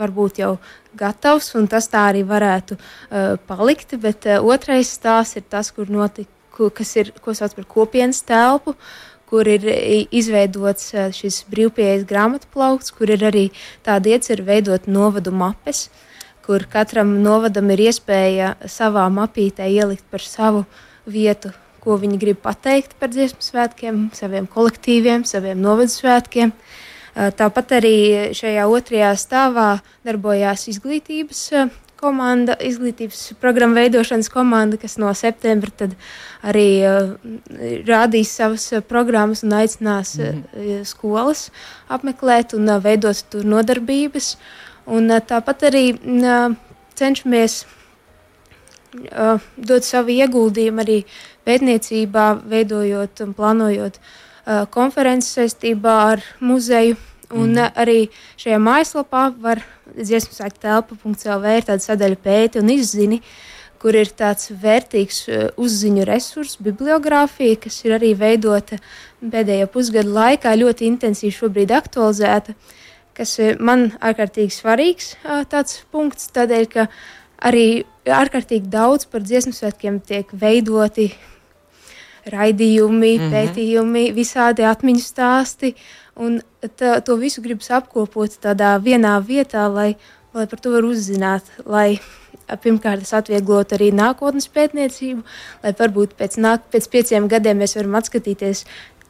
varbūt 0.00 0.40
jau 0.40 0.54
gatavs, 0.96 1.50
un 1.60 1.68
tas 1.68 1.90
tā 1.92 2.06
arī 2.08 2.24
varētu 2.24 2.78
uh, 2.78 3.36
palikt. 3.50 3.98
Bet 4.00 4.24
uh, 4.24 4.40
otrais 4.40 4.94
stāvs 4.96 5.36
ir 5.36 5.44
tas, 5.52 5.68
kur, 5.76 5.92
notik, 5.92 6.30
kas 6.56 6.96
ir, 6.96 7.12
ko 7.20 7.36
sauc 7.36 7.58
par 7.58 7.68
kopienas 7.68 8.24
telpu, 8.24 8.74
kur 9.28 9.46
ir 9.46 9.62
izveidots 10.10 10.90
šis 11.14 11.44
brīvpieejas 11.52 12.08
grāmatu 12.08 12.48
plaukts, 12.50 12.96
kur 12.96 13.12
ir 13.12 13.22
arī 13.28 13.50
tāda 13.86 14.16
iecerta 14.16 14.48
veidot 14.48 14.88
novadu 14.88 15.30
mapes, 15.36 15.90
kur 16.42 16.64
katram 16.64 17.18
novadam 17.22 17.70
ir 17.76 17.90
iespēja 17.90 18.54
savā 18.66 19.04
mapītē 19.12 19.68
ielikt 19.70 20.08
par 20.10 20.24
savu 20.24 20.64
vietu, 21.06 21.52
ko 21.82 21.96
viņi 22.00 22.20
grib 22.20 22.40
pateikt 22.44 22.96
par 23.00 23.12
dziesmu 23.12 23.42
svētkiem, 23.44 24.08
saviem 24.16 24.48
kolektīviem, 24.50 25.26
saviem 25.28 25.60
novadu 25.60 25.92
svētkiem. 25.92 26.54
Tāpat 27.10 27.76
arī 27.80 27.96
šajā 28.36 28.66
otrajā 28.70 29.14
stāvā 29.18 29.70
darbojās 30.06 30.68
izglītības 30.70 31.46
komanda, 32.00 32.54
izglītības 32.64 33.34
programmu 33.42 33.76
veidošanas 33.80 34.30
komanda, 34.32 34.78
kas 34.80 34.96
no 35.00 35.10
septembra 35.16 35.90
arī 36.46 36.66
uh, 36.86 37.12
rādīs 37.88 38.32
savas 38.38 38.70
programmas 38.88 39.44
un 39.46 39.58
aicinās 39.60 40.16
mm 40.20 40.86
skolas 40.86 41.48
apmeklēt 41.92 42.54
un 42.56 42.70
veidot 42.82 43.20
tur 43.32 43.44
nodarbības. 43.44 44.36
Un, 44.90 45.10
tāpat 45.28 45.66
arī 45.68 45.84
uh, 45.92 46.54
cenšamies 46.96 47.64
uh, 48.94 49.38
dot 49.56 49.86
savu 49.86 50.14
ieguldījumu 50.14 50.82
arī 50.84 50.98
pētniecībā, 51.46 52.26
veidojot 52.50 53.22
un 53.24 53.36
plānojot 53.36 54.00
uh, 54.00 54.66
konferences 54.72 55.36
saistībā 55.38 55.96
ar 56.14 56.24
muzeju. 56.40 56.98
Un 57.30 57.54
mm. 57.54 57.76
arī 57.78 58.08
šajā 58.40 58.58
mājaslapā 58.58 59.28
var 59.38 59.62
dziesmu 59.94 60.34
sēkta 60.34 60.64
telpa.clv 60.66 61.54
ir 61.60 61.66
tāda 61.68 61.84
sadaļa 61.84 62.18
pēti 62.24 62.58
un 62.58 62.72
izzini, 62.74 63.20
kur 63.80 63.96
ir 63.96 64.10
tāds 64.16 64.50
vērtīgs 64.50 65.20
uh, 65.28 65.46
uzziņu 65.60 66.08
resurs, 66.08 66.58
bibliogrāfija, 66.62 67.60
kas 67.62 67.78
ir 67.86 67.96
arī 68.00 68.12
veidota 68.18 68.80
pēdējo 69.22 69.70
pusgadu 69.72 70.12
laikā, 70.16 70.56
ļoti 70.58 70.88
intensīvi 70.90 71.36
šobrīd 71.38 71.72
aktualizēta, 71.78 72.56
kas 73.16 73.38
uh, 73.38 73.54
man 73.62 73.92
ārkārtīgi 74.02 74.56
svarīgs 74.58 75.14
uh, 75.22 75.46
tāds 75.48 75.80
punkts, 75.94 76.28
tādēļ, 76.34 76.68
ka 76.74 76.90
arī 77.46 77.84
ārkārtīgi 78.14 78.70
daudz 78.70 79.06
par 79.10 79.24
dziesmu 79.24 79.52
svētkiem 79.56 80.00
tiek 80.04 80.30
veidoti 80.32 81.10
raidījumi, 82.30 83.12
mm 83.16 83.22
-hmm. 83.22 83.34
pētījumi, 83.34 84.04
visādi 84.14 84.66
atmiņu 84.66 85.02
stāsti. 85.04 85.74
Un 86.16 86.40
tā, 86.76 87.00
to 87.00 87.16
visu 87.16 87.42
gribas 87.42 87.70
apkopot 87.70 88.30
tādā 88.42 88.76
vienā 88.82 89.16
vietā, 89.24 89.68
lai, 89.72 89.96
lai 90.34 90.46
par 90.46 90.60
to 90.60 90.70
var 90.70 90.84
uzzināt, 90.84 91.44
lai 91.64 92.00
pirmkārt 92.56 93.04
tas 93.04 93.12
atvieglotu 93.20 93.76
arī 93.76 93.90
nākotnes 93.94 94.48
pētniecību, 94.48 95.22
lai 95.62 95.72
varbūt 95.78 96.16
pēc, 96.18 96.36
nāk, 96.42 96.66
pēc 96.72 96.88
pieciem 96.90 97.28
gadiem 97.28 97.60
mēs 97.62 97.76
varam 97.76 97.94
atskatīties, 98.00 98.64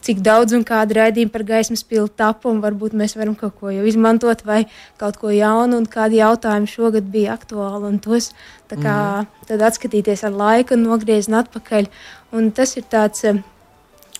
cik 0.06 0.22
daudz 0.24 0.54
un 0.56 0.64
kāda 0.66 0.96
raidījuma 0.96 1.32
par 1.34 1.44
gaismas 1.48 1.84
pilnu 1.86 2.08
tapu, 2.16 2.50
un 2.52 2.62
varbūt 2.64 2.96
mēs 2.96 3.16
varam 3.18 3.36
kaut 3.38 3.58
ko 3.60 3.72
jau 3.74 3.84
izmantot 3.88 4.44
vai 4.48 4.64
kaut 5.00 5.20
ko 5.20 5.32
jaunu, 5.34 5.80
un 5.80 5.88
kādi 5.90 6.20
jautājumi 6.20 6.70
šogad 6.70 7.10
bija 7.12 7.36
aktuāli, 7.36 7.92
tos 8.04 8.30
kā, 8.70 8.96
mm. 9.24 9.46
tad 9.50 9.64
atskatīties 9.68 10.24
ar 10.24 10.36
laiku 10.36 10.76
un 10.76 10.86
nogriezt 10.88 11.32
atpakaļ. 11.32 11.90
Un 12.36 12.52
tas 12.54 12.76
ir 12.78 12.86
tāds. 12.90 13.26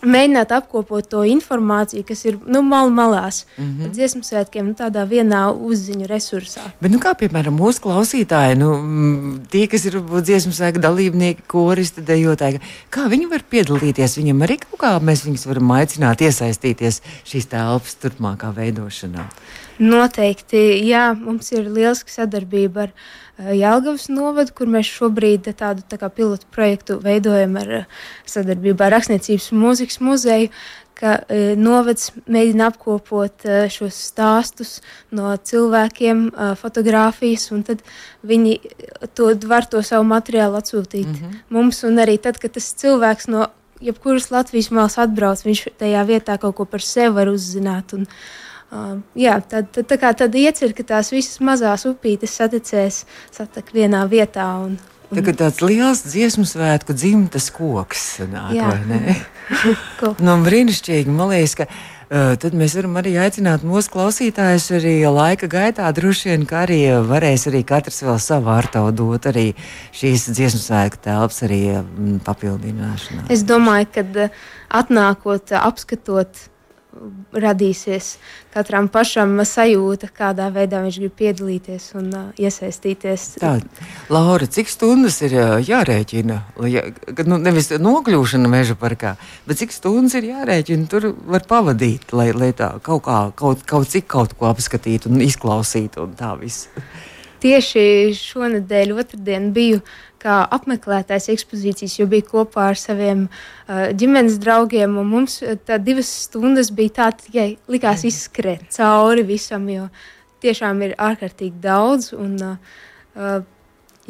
Mēģināt 0.00 0.52
apkopot 0.57 1.04
to 1.12 1.23
informāciju, 1.28 2.04
kas 2.09 2.25
ir 2.25 2.38
nu, 2.49 2.62
mal 2.64 2.88
malās, 2.88 3.45
mm 3.57 3.64
-hmm. 3.64 3.90
dziesmu 3.92 4.23
svētkiem, 4.25 4.66
nu, 4.71 4.75
tādā 4.75 5.04
vienā 5.09 5.42
uzziņu 5.52 6.07
resursā. 6.09 6.64
Bet, 6.80 6.90
nu, 6.90 6.99
kā 6.99 7.12
piemēram 7.14 7.57
mūsu 7.59 7.85
klausītāji, 7.85 8.57
nu, 8.57 8.71
tie, 9.50 9.66
kas 9.66 9.85
ir 9.85 10.00
dziesmu 10.00 10.52
svētku 10.52 10.80
dalībnieki, 10.80 11.42
koristi, 11.47 12.00
dejotāji, 12.00 12.61
kā 12.90 13.09
viņi 13.09 13.30
var 13.30 13.42
piedalīties? 13.50 14.16
Viņam 14.16 14.42
arī 14.42 14.59
kaut 14.59 14.80
kā 14.80 14.99
mēs 15.00 15.25
viņus 15.25 15.47
varam 15.47 15.71
aicināt 15.71 16.21
iesaistīties 16.21 17.02
šīs 17.25 17.47
telpas 17.47 17.97
turpmākā 18.00 18.54
veidošanā. 18.57 19.28
Noteikti, 19.81 20.61
jā, 20.85 21.11
mums 21.17 21.53
ir 21.57 21.71
lieliska 21.73 22.13
sadarbība 22.13 22.89
ar 22.89 22.95
Eh, 23.41 23.55
Jālgavas 23.57 24.09
novadu, 24.13 24.53
kur 24.57 24.69
mēs 24.69 24.91
šobrīd 24.91 25.49
tādu 25.57 25.85
tā 25.89 25.97
kā 26.01 26.11
pilotu 26.13 26.49
projektu 26.53 26.99
veidojam 27.01 27.57
ar 27.61 27.73
eh, 27.81 27.99
sadarbībā 28.29 28.89
ar 28.89 28.99
Rakstniecības 28.99 29.51
un 29.55 29.63
mūzikas 29.65 30.01
muzeju, 30.05 30.51
ka 31.01 31.15
e, 31.33 31.55
novads 31.57 32.11
mēģina 32.29 32.67
apkopot 32.69 33.47
e, 33.49 33.55
šos 33.73 33.97
stāstus 34.11 34.73
no 35.17 35.31
cilvēkiem, 35.33 36.27
e, 36.29 36.49
fotografijas, 36.61 37.47
un 37.57 37.63
tad 37.65 37.81
viņi 38.21 38.59
to 39.17 39.31
var 39.49 39.65
to 39.65 39.81
savu 39.81 40.05
materiālu 40.11 40.59
atsūtīt 40.61 41.07
mm 41.07 41.15
-hmm. 41.15 41.39
mums. 41.57 41.81
Un 41.89 41.97
arī 42.05 42.19
tad, 42.21 42.37
kad 42.37 42.53
tas 42.53 42.69
cilvēks 42.83 43.31
no 43.33 43.47
jebkuras 43.81 44.29
Latvijas 44.29 44.69
malas 44.71 44.99
atbrauc, 44.99 45.41
viņš 45.41 45.65
tajā 45.81 46.05
vietā 46.05 46.37
kaut 46.37 46.57
ko 46.61 46.69
par 46.69 46.85
sevi 46.85 47.15
var 47.17 47.33
uzzināt. 47.33 47.97
Un, 47.97 48.05
Uh, 48.05 48.50
jā, 49.19 49.37
tad, 49.43 49.71
tad, 49.75 49.87
tā 49.91 49.99
kā 50.00 50.12
tad 50.17 50.37
iecer, 50.39 50.75
ka 50.77 50.87
tās 50.87 51.11
visas 51.15 51.41
mazās 51.43 51.87
upītes 51.91 52.37
saticēs 52.39 53.05
satak 53.35 53.73
vienā 53.75 54.05
vietā. 54.11 54.47
Un, 54.62 54.77
un... 55.11 55.17
Tā 55.19 55.25
kā 55.27 55.35
tāds 55.37 55.62
liels 55.65 56.05
dziesmu 56.07 56.47
svētku 56.47 56.95
dzimtas 56.95 57.50
koks 57.55 58.05
sanāk, 58.21 58.53
jā. 58.55 58.69
vai 58.71 58.83
ne? 58.91 59.17
nu, 60.27 60.37
brīnišķīgi, 60.47 61.11
man 61.15 61.33
liekas, 61.33 61.57
ka 61.59 61.67
uh, 61.67 62.37
tad 62.41 62.55
mēs 62.59 62.77
varam 62.79 62.95
arī 63.00 63.17
aicināt 63.25 63.67
mūsu 63.67 63.91
klausītājus 63.97 64.71
arī 64.79 64.95
laika 65.11 65.50
gaitā 65.50 65.91
droši 65.97 66.31
vien, 66.31 66.47
ka 66.47 66.62
arī 66.62 66.81
varēs 67.11 67.49
arī 67.50 67.65
katrs 67.67 68.05
vēl 68.07 68.23
savu 68.23 68.55
ārtavu 68.55 68.95
dot 68.95 69.27
arī 69.33 69.49
šīs 69.99 70.29
dziesmu 70.31 70.62
svētku 70.62 71.03
telpas 71.09 71.43
arī 71.49 71.65
um, 71.81 72.15
papildināšanā. 72.23 73.27
Es 73.35 73.43
domāju, 73.47 73.91
ka 73.99 74.07
uh, 74.29 74.41
atnākot, 74.79 75.59
apskatot 75.59 76.47
radīsies 77.33 78.14
katram 78.52 78.88
pašam 78.92 79.38
sajūta, 79.47 80.11
kādā 80.14 80.49
veidā 80.52 80.83
viņš 80.85 80.99
grib 81.02 81.14
piedalīties 81.19 81.87
un 81.99 82.09
uh, 82.12 82.25
iesaistīties. 82.40 83.26
Tā, 83.40 83.54
Laura, 84.12 84.49
cik 84.50 84.71
stundas 84.73 85.21
ir 85.26 85.37
uh, 85.38 85.54
jārēķina? 85.64 86.38
Ja, 86.71 86.85
nu, 87.28 87.38
nevis 87.40 87.71
nokļūšana 87.73 88.50
meža 88.52 88.76
parkā, 88.80 89.14
bet 89.49 89.62
cik 89.62 89.75
stundas 89.75 90.19
ir 90.21 90.30
jārēķina, 90.33 90.88
tur 90.90 91.12
var 91.30 91.47
pavadīt, 91.49 92.12
lai, 92.16 92.30
lai 92.37 92.52
tā 92.57 92.75
kaut, 92.85 93.04
kā, 93.09 93.23
kaut, 93.38 93.64
kaut 93.69 93.92
cik 93.92 94.11
kaut 94.11 94.37
ko 94.38 94.50
apskatītu 94.50 95.12
un 95.12 95.25
izklausītu 95.25 96.04
un 96.04 96.19
tā 96.19 96.35
viss. 96.40 96.69
Tieši 97.41 97.83
šonadēļ, 98.17 98.93
otrdien, 99.01 99.51
biju 99.57 99.81
kā 100.21 100.43
apmeklētājs 100.53 101.31
ekspozīcijas, 101.33 101.95
jo 101.97 102.07
biju 102.11 102.27
kopā 102.29 102.67
ar 102.75 102.79
saviem 102.81 103.25
uh, 103.27 103.89
ģimenes 103.97 104.37
draugiem. 104.43 104.99
Mums 105.09 105.39
tā 105.69 105.81
divas 105.81 106.11
stundas 106.27 106.73
bija 106.77 106.97
tā, 107.01 107.09
tikai 107.23 107.49
likās 107.73 108.05
izskriet 108.09 108.69
cauri 108.77 109.25
visam, 109.25 109.65
jo 109.73 109.89
tiešām 110.45 110.85
ir 110.85 110.95
ārkārtīgi 111.01 111.57
daudz. 111.65 112.13
Un, 112.17 112.37
uh, 112.45 113.41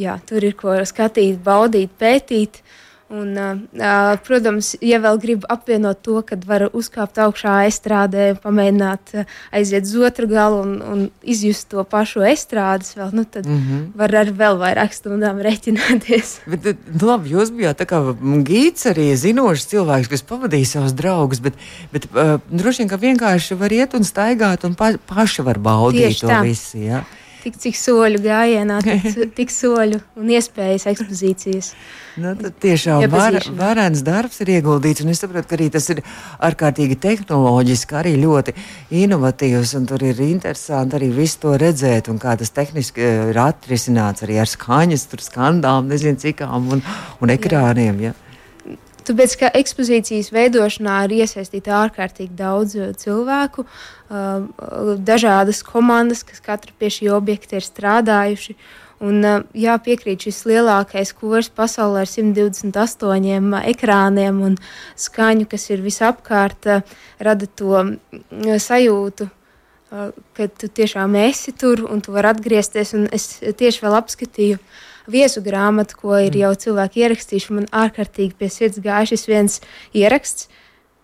jā, 0.00 0.18
tur 0.26 0.50
ir 0.50 0.58
ko 0.58 0.74
skatīt, 0.90 1.38
baudīt, 1.46 1.94
pētīt. 2.02 2.62
Uh, 2.64 2.79
Un, 3.10 3.34
uh, 3.34 4.18
protams, 4.22 4.76
ja 4.86 5.00
vēl 5.02 5.16
gribu 5.18 5.48
apvienot 5.50 5.98
to, 6.06 6.20
ka 6.22 6.36
var 6.46 6.68
uzkāpt 6.70 7.18
augšā 7.18 7.56
estrādē, 7.66 8.36
pamēģināt 8.38 9.14
aiziet 9.50 9.88
uz 9.88 9.96
otru 10.06 10.28
galu 10.30 10.60
un, 10.62 10.76
un 10.78 11.02
izjust 11.26 11.66
to 11.72 11.82
pašu 11.82 12.22
estrādes, 12.30 12.92
vēl, 12.94 13.10
nu, 13.18 13.24
tad 13.26 13.48
mm 13.50 13.58
-hmm. 13.58 13.82
var 13.98 14.14
ar 14.14 14.30
vēl 14.30 14.60
vairāk 14.62 14.94
stundām 14.94 15.42
rēķināties. 15.46 16.36
Bet, 16.46 16.70
nu, 16.86 17.06
labi, 17.10 17.34
jūs 17.34 17.50
bijāt 17.50 17.82
tā 17.82 17.88
kā 17.90 17.98
gīds 18.46 18.86
arī 18.86 19.10
zinošs 19.16 19.66
cilvēks, 19.74 20.08
kas 20.08 20.22
pavadīja 20.22 20.66
savus 20.66 20.94
draugus, 20.94 21.40
bet, 21.42 21.54
bet 21.92 22.06
uh, 22.14 22.38
droši 22.46 22.84
vien, 22.84 22.88
ka 22.88 22.96
vienkārši 22.96 23.58
var 23.58 23.72
iet 23.72 23.94
un 23.94 24.06
staigāt 24.06 24.64
un 24.64 24.74
pa, 24.74 24.94
paši 25.06 25.42
var 25.42 25.58
baudīt 25.58 26.14
Tieši 26.14 26.20
to 26.20 26.30
tā. 26.30 26.42
visu. 26.46 26.78
Ja? 26.78 27.02
Tik 27.40 27.56
cik 27.56 27.76
soļu 27.78 28.20
gājienā, 28.24 28.80
tik, 28.84 29.06
tik 29.38 29.52
soļu 29.54 30.00
un 30.20 30.30
iespējas 30.36 30.86
ekspozīcijas. 30.92 31.72
Nu, 32.20 32.34
tiešām 32.34 33.04
var, 33.12 33.38
varens 33.56 34.02
darbs 34.04 34.40
ir 34.44 34.50
ieguldīts, 34.58 35.04
un 35.04 35.12
es 35.12 35.22
saprotu, 35.22 35.48
ka 35.48 35.56
arī 35.56 35.68
tas 35.72 35.86
ir 35.94 36.02
ārkārtīgi 36.42 36.98
tehnoloģiski, 37.00 37.96
arī 37.96 38.16
ļoti 38.20 38.54
inovatīvs, 39.02 39.76
un 39.78 39.86
tur 39.88 40.04
ir 40.04 40.20
interesanti 40.26 40.98
arī 40.98 41.12
visu 41.16 41.44
to 41.46 41.54
redzēt, 41.60 42.10
un 42.12 42.18
kā 42.20 42.34
tas 42.40 42.52
tehniski 42.56 43.06
eh, 43.06 43.30
ir 43.30 43.40
atrisināts 43.40 44.26
arī 44.26 44.40
ar 44.42 44.50
skaņas, 44.50 45.06
skandām, 45.30 45.88
nezinu 45.88 46.20
cikām 46.20 46.74
un, 46.76 46.84
un 47.22 47.38
ekrāniem. 47.38 48.04
Ja. 48.10 48.16
Tāpēc, 49.10 49.32
ka 49.40 49.48
ekspozīcijas 49.58 50.28
veidošanā 50.30 51.00
ir 51.08 51.16
iesaistīta 51.24 51.72
ārkārtīgi 51.80 52.36
daudz 52.38 52.76
eh, 52.78 52.92
cilvēku, 52.94 53.64
eh, 53.66 54.44
dažādas 55.02 55.64
komandas, 55.66 56.22
kas 56.28 56.38
katra 56.44 56.70
pie 56.78 56.92
šī 56.94 57.10
objekta 57.16 57.58
ir 57.58 57.66
strādājuši. 57.66 58.54
Un, 59.00 59.24
jā, 59.56 59.74
piekrīt, 59.80 60.26
šis 60.26 60.42
lielākais 60.44 61.14
kurs 61.16 61.48
pasaulē 61.56 62.02
ar 62.04 62.10
128 62.10 63.62
ekrāniem 63.72 64.42
un 64.44 64.58
skaņu, 65.00 65.46
kas 65.48 65.64
ir 65.72 65.80
visapkārt, 65.80 66.68
rada 67.16 67.48
to 67.56 67.80
sajūtu, 68.60 69.30
ka 70.36 70.50
tu 70.52 70.68
tiešām 70.68 71.16
esi 71.16 71.56
tur 71.56 71.86
un 71.88 72.04
tu 72.04 72.12
vari 72.12 72.28
atgriezties. 72.34 72.92
Es 73.08 73.30
tieši 73.40 73.86
vēl 73.86 73.96
apskatīju 74.02 74.60
viesu 75.08 75.42
grāmatu, 75.44 75.96
ko 76.02 76.16
ir 76.18 76.34
mm. 76.34 76.40
jau 76.44 76.54
cilvēki 76.64 77.04
ierakstījuši. 77.04 77.54
Man 77.56 77.68
ārkārtīgi 77.72 78.36
pie 78.38 78.50
sirds 78.52 78.82
gāja 78.84 79.12
šis 79.12 79.28
viens 79.30 79.60
ieraksts. 79.96 80.48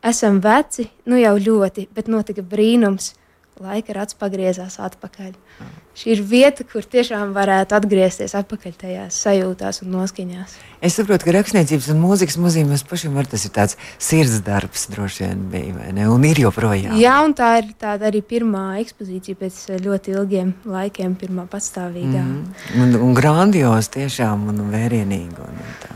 Esam 0.06 0.40
veci, 0.44 0.90
nu 1.08 1.18
jau 1.18 1.34
ļoti, 1.40 1.88
bet 1.94 2.10
notika 2.12 2.44
brīnums 2.46 3.14
laika 3.62 3.94
rats 3.96 4.16
pagriezās 4.18 4.78
atpakaļ. 4.82 5.32
Mm. 5.32 5.74
Šī 5.96 6.10
ir 6.12 6.20
vieta, 6.28 6.64
kur 6.68 6.84
tiešām 6.84 7.32
varētu 7.36 7.76
atgriezties 7.78 8.34
atpakaļ 8.36 8.74
tajās 8.82 9.16
sajūtās 9.24 9.80
un 9.84 9.94
noskaņās. 9.96 10.56
Es 10.84 10.98
saprotu, 10.98 11.24
ka 11.24 11.34
rakstniecības 11.38 11.88
un 11.94 12.02
mūzikas 12.02 12.36
muzejumos 12.40 12.84
pašam 12.88 13.16
var 13.16 13.28
tas 13.30 13.46
ir 13.48 13.54
tāds 13.56 13.78
sirds 13.96 14.42
darbs, 14.44 14.86
droši 14.92 15.24
vien 15.24 15.46
bija, 15.54 15.88
ne? 15.96 16.08
Un 16.12 16.26
ir 16.28 16.42
joprojām. 16.44 16.98
Jā, 17.00 17.16
un 17.24 17.32
tā 17.38 17.54
ir 17.62 17.72
tāda 17.80 18.10
arī 18.10 18.20
pirmā 18.20 18.66
ekspozīcija 18.82 19.40
pēc 19.40 19.62
ļoti 19.86 20.16
ilgiem 20.18 20.52
laikiem, 20.68 21.16
pirmā 21.16 21.48
patstāvīgā. 21.48 22.24
Mm. 22.26 22.82
Un, 22.82 22.98
un 23.08 23.16
grandios 23.16 23.88
tiešām 23.96 24.50
un 24.52 24.66
vērienīgi. 24.74 25.48
Un 25.48 25.64
tā. 25.80 25.95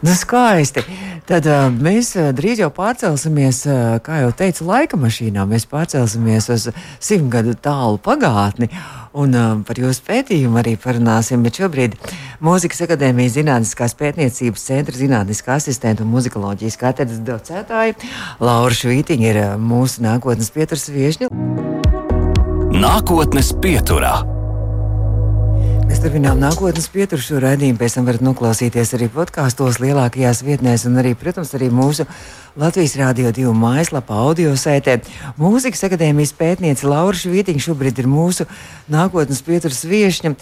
Nu, 0.00 0.14
skaisti. 0.14 0.84
Tad 1.26 1.46
uh, 1.50 1.66
mēs 1.74 2.12
uh, 2.14 2.28
drīz 2.36 2.60
jau 2.62 2.68
pārcelsimies, 2.74 3.64
uh, 3.66 3.96
kā 4.04 4.20
jau 4.22 4.30
teicu, 4.38 4.68
laika 4.68 4.98
mašīnā. 5.00 5.42
Mēs 5.50 5.66
pārcelsimies 5.68 6.46
uz 6.54 6.68
simt 7.02 7.32
gadu 7.32 7.56
tālu 7.58 7.98
pagātni. 7.98 8.70
Un 9.18 9.34
uh, 9.34 9.50
par 9.66 9.80
jūsu 9.82 10.06
pētījumu 10.06 10.62
arī 10.62 10.76
parunāsim. 10.78 11.42
Bet 11.42 11.58
šobrīd 11.58 11.98
Mūzikas 12.44 12.84
akadēmijas 12.86 13.34
Zinātniskās 13.40 13.98
pētniecības 13.98 14.70
centra 14.70 14.94
zinātniskā 14.94 15.58
asistenta 15.58 16.06
un 16.06 16.14
muzikoloģijas 16.14 16.78
katedras 16.78 17.18
docētāja 17.26 17.98
Laura 18.38 18.78
Švītiņa 18.78 19.30
ir 19.34 19.44
mūsu 19.58 20.06
nākotnes 20.06 20.54
pieturas 20.54 20.86
viešņa. 20.94 21.34
Nākotnes 22.78 23.56
pieturā. 23.58 24.37
Mēs 25.88 26.02
turpinām 26.04 26.36
nākotnes 26.36 26.90
pieturu 26.92 27.22
šo 27.24 27.38
raidījumu. 27.40 27.78
Pēc 27.80 27.94
tam 27.96 28.04
varat 28.04 28.20
noklausīties 28.20 28.90
arī 28.98 29.06
podkāstos, 29.08 29.78
lielākajās 29.80 30.42
vietnēs, 30.44 30.84
un 30.84 31.00
arī, 31.00 31.14
protams, 31.16 31.54
arī 31.56 31.70
mūsu 31.72 32.04
Latvijas 32.60 32.98
Rādio 33.00 33.30
2 33.32 33.54
mājaslapā, 33.56 34.18
audio 34.28 34.52
sētē. 34.58 34.98
Mūzikas 35.40 35.86
akadēmijas 35.88 36.34
pētniece 36.36 36.84
Laura 36.90 37.16
Švītiņa 37.16 37.64
šobrīd 37.64 38.02
ir 38.02 38.10
mūsu 38.10 38.44
nākotnes 38.92 39.40
pieturas 39.46 39.80
viešņa. 39.88 40.34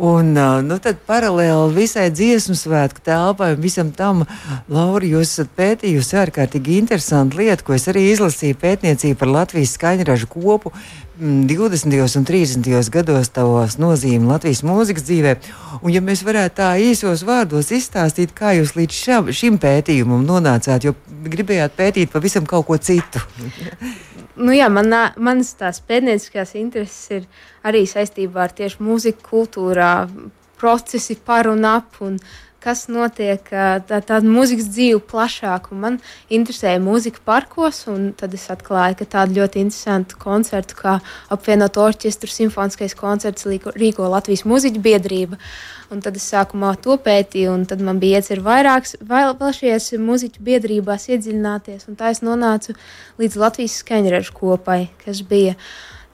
Un, 0.00 0.32
nu, 0.70 0.80
tad 0.80 1.04
paralēli 1.04 1.76
visai 1.76 2.08
dziesmu 2.14 2.56
svētku 2.56 3.04
telpai 3.04 3.52
un 3.58 3.64
visam 3.64 3.92
tam, 3.92 4.24
Laura, 4.72 5.04
jūs 5.04 5.34
esat 5.34 5.52
pētījusi 5.58 6.20
ārkārtīgi 6.22 6.78
interesantu 6.80 7.42
lietu, 7.42 7.68
ko 7.68 7.76
es 7.76 7.90
arī 7.92 8.06
izlasīju 8.14 8.56
pētniecību 8.62 9.20
par 9.20 9.34
Latvijas 9.42 9.76
skaņražu 9.76 10.32
kopu 10.32 10.72
20. 11.18 11.86
Mm, 11.86 12.18
un 12.18 12.24
30. 12.24 12.90
gados 12.90 13.34
tavos 13.34 13.80
nozīmi 13.82 14.30
Latvijas 14.30 14.62
mūzikas 14.66 14.93
dzīvē. 15.02 15.34
Un, 15.80 15.90
ja 15.94 16.02
mēs 16.04 16.22
varētu 16.26 16.60
tā 16.60 16.68
īsos 16.78 17.24
vārdos 17.26 17.72
izstāstīt, 17.74 18.34
kā 18.36 18.54
jūs 18.58 18.74
līdz 18.78 19.00
šam, 19.00 19.32
šim 19.34 19.58
pētījumam 19.62 20.22
nonācāt, 20.28 20.86
jo 20.86 20.94
gribējāt 21.24 21.74
pētīt 21.78 22.14
pavisam 22.14 22.46
kaut 22.46 22.68
ko 22.68 22.78
citu. 22.78 23.22
nu 24.46 24.54
jā, 24.54 24.70
man, 24.72 24.94
manas 25.16 25.54
tās 25.58 25.82
pētnieciskās 25.84 26.54
intereses 26.60 27.18
ir 27.18 27.28
arī 27.66 27.84
saistībā 27.90 28.46
ar 28.46 28.56
tieši 28.56 28.82
mūziku 28.84 29.28
kultūrā, 29.32 29.92
procesi 30.60 31.16
par 31.16 31.48
un 31.50 31.66
ap. 31.68 32.00
Un, 32.04 32.18
kas 32.64 32.86
notiek 32.88 33.44
tā, 33.44 34.00
tāda 34.00 34.22
mūzikas 34.24 34.70
dzīve 34.72 35.02
plašāk. 35.10 35.68
Man 35.76 36.00
interesēja 36.32 36.80
mūzika 36.82 37.20
parkos, 37.26 37.82
un 37.92 38.12
tad 38.16 38.34
es 38.36 38.46
atklāju, 38.52 38.98
ka 39.00 39.08
tādu 39.18 39.40
ļoti 39.40 39.62
interesantu 39.66 40.18
koncertu 40.20 40.78
kā 40.80 40.96
apvienot 41.34 41.76
orķestru 41.84 42.32
simfoniskais 42.32 42.96
koncerts 42.98 43.46
rīko 43.76 44.08
Latvijas 44.08 44.46
mūziķu 44.48 44.84
biedrība. 44.84 45.40
Un 45.92 46.00
tad 46.02 46.16
es 46.16 46.26
sākumā 46.32 46.72
to 46.82 46.96
pētīju, 46.98 47.52
un 47.52 47.66
tad 47.68 47.82
man 47.84 48.00
bija 48.02 48.22
iecerēts 48.22 48.44
vairākas, 48.44 48.96
vēl, 49.04 49.34
šajās 49.58 49.92
mūziķu 50.00 50.44
biedrībās 50.44 51.10
iedziļināties. 51.12 51.90
Tā 51.98 52.14
es 52.14 52.24
nonācu 52.24 52.74
līdz 53.20 53.36
Latvijas 53.38 53.76
skaņražu 53.84 54.32
kopai, 54.34 54.86
kas 55.04 55.20
bija 55.28 55.54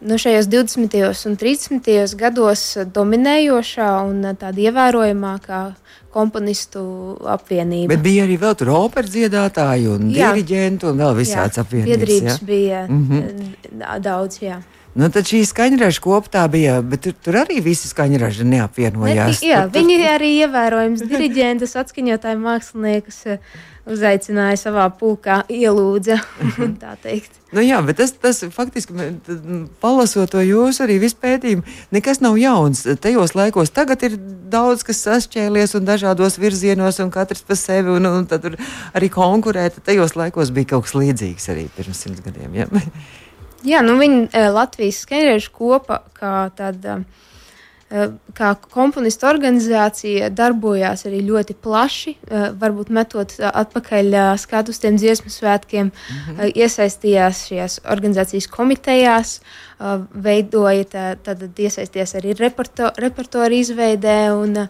nu, 0.01 0.19
šajos 0.19 0.49
20. 0.51 1.29
un 1.29 1.37
30. 1.37 2.17
gados 2.17 2.65
dominējošā 2.95 3.91
un 4.09 4.25
tāda 4.41 4.67
ievērojamākā 4.67 5.61
komponistu 6.11 6.83
apvienība. 7.31 7.93
Bet 7.95 8.03
bija 8.05 8.27
arī 8.27 8.37
vēl 8.41 8.57
tur 8.59 8.73
operas 8.75 9.13
dziedātāji 9.15 9.89
un 9.93 10.11
jā. 10.15 10.33
diriģenti 10.33 10.89
un 10.91 11.01
vēl 11.05 11.17
visāds 11.21 11.63
apvienības. 11.63 11.97
Biedrības 11.97 12.33
ja? 12.33 12.47
bija 12.47 12.85
mm 12.89 13.09
-hmm. 13.09 14.01
daudz, 14.03 14.43
jā. 14.43 14.61
Nu, 14.99 15.07
tad 15.15 15.29
šī 15.31 15.45
skaņraža 15.47 16.03
kopā 16.03 16.45
bija, 16.51 16.81
bet 16.83 17.05
tur, 17.05 17.15
tur 17.15 17.37
arī 17.45 17.61
visi 17.63 17.87
skaņraži 17.87 18.47
neapvienojās. 18.51 19.39
Ne, 19.39 19.51
jā, 19.53 19.61
tur, 19.69 19.77
viņi 19.79 19.99
tur... 20.01 20.07
arī 20.17 20.31
ievērojams 20.41 21.05
diriģentus, 21.07 21.77
atskaņotāju 21.79 22.41
māksliniekus 22.43 23.21
uzaicināja 23.91 24.59
savā 24.59 24.89
pulkā, 24.99 25.45
ielūdza. 25.51 26.19
nu, 27.55 27.63
jā, 27.63 27.79
bet 27.87 28.01
tas, 28.03 28.13
tas 28.19 28.43
faktiski, 28.55 29.13
palasot 29.83 30.35
to 30.35 30.43
jūsu 30.43 30.85
arī 30.89 30.99
vispētījumu, 31.07 31.63
nekas 31.95 32.23
nav 32.25 32.39
jauns. 32.43 32.83
Tajos 33.03 33.37
laikos 33.39 33.71
tagad 33.75 34.03
ir 34.07 34.19
daudz 34.51 34.83
kas 34.87 35.05
sašķēlies 35.07 35.79
un 35.79 35.87
dažādos 35.87 36.39
virzienos, 36.43 36.99
un 37.03 37.15
katrs 37.15 37.47
pa 37.47 37.55
sevi, 37.59 37.95
un, 37.95 38.11
un 38.11 38.27
tad 38.31 38.51
arī 38.51 39.15
konkurēt. 39.15 39.79
Tajos 39.87 40.19
laikos 40.19 40.51
bija 40.55 40.75
kaut 40.75 40.91
kas 40.91 40.99
līdzīgs 40.99 41.51
arī 41.55 41.71
pirms 41.79 42.07
simts 42.07 42.27
gadiem. 42.27 42.59
Ja? 42.59 42.71
jā, 43.65 43.83
nu 43.87 43.97
viņi 44.01 44.29
eh, 44.33 44.49
Latvijas 44.53 45.03
skaņrežu 45.07 45.53
kopa 45.57 46.03
kā 46.17 46.51
tāda. 46.57 47.01
Uh, 47.01 47.29
Eh, 47.91 48.13
kā 48.39 48.53
komponistu 48.71 49.27
organizācija 49.27 50.29
darbojās 50.31 51.01
arī 51.09 51.25
ļoti 51.27 51.57
plaši, 51.59 52.13
eh, 52.15 52.45
varbūt 52.55 52.93
metot 52.95 53.33
eh, 53.35 53.49
atpakaļ 53.51 54.15
skatu 54.39 54.71
uz 54.71 54.79
tiem 54.79 54.95
dziesmu 54.95 55.27
svētkiem, 55.35 55.91
mm 55.91 56.21
-hmm. 56.29 56.53
iesaistījās 56.55 57.41
šajās 57.49 57.81
organizācijas 57.91 58.47
komitejās, 58.47 59.41
veidoja, 60.15 61.17
tad 61.25 61.43
iesaistījās 61.59 62.15
arī 62.15 62.37
reperto, 62.39 62.93
repertuāru 62.97 63.59
izveidē. 63.59 64.33
Un, 64.37 64.69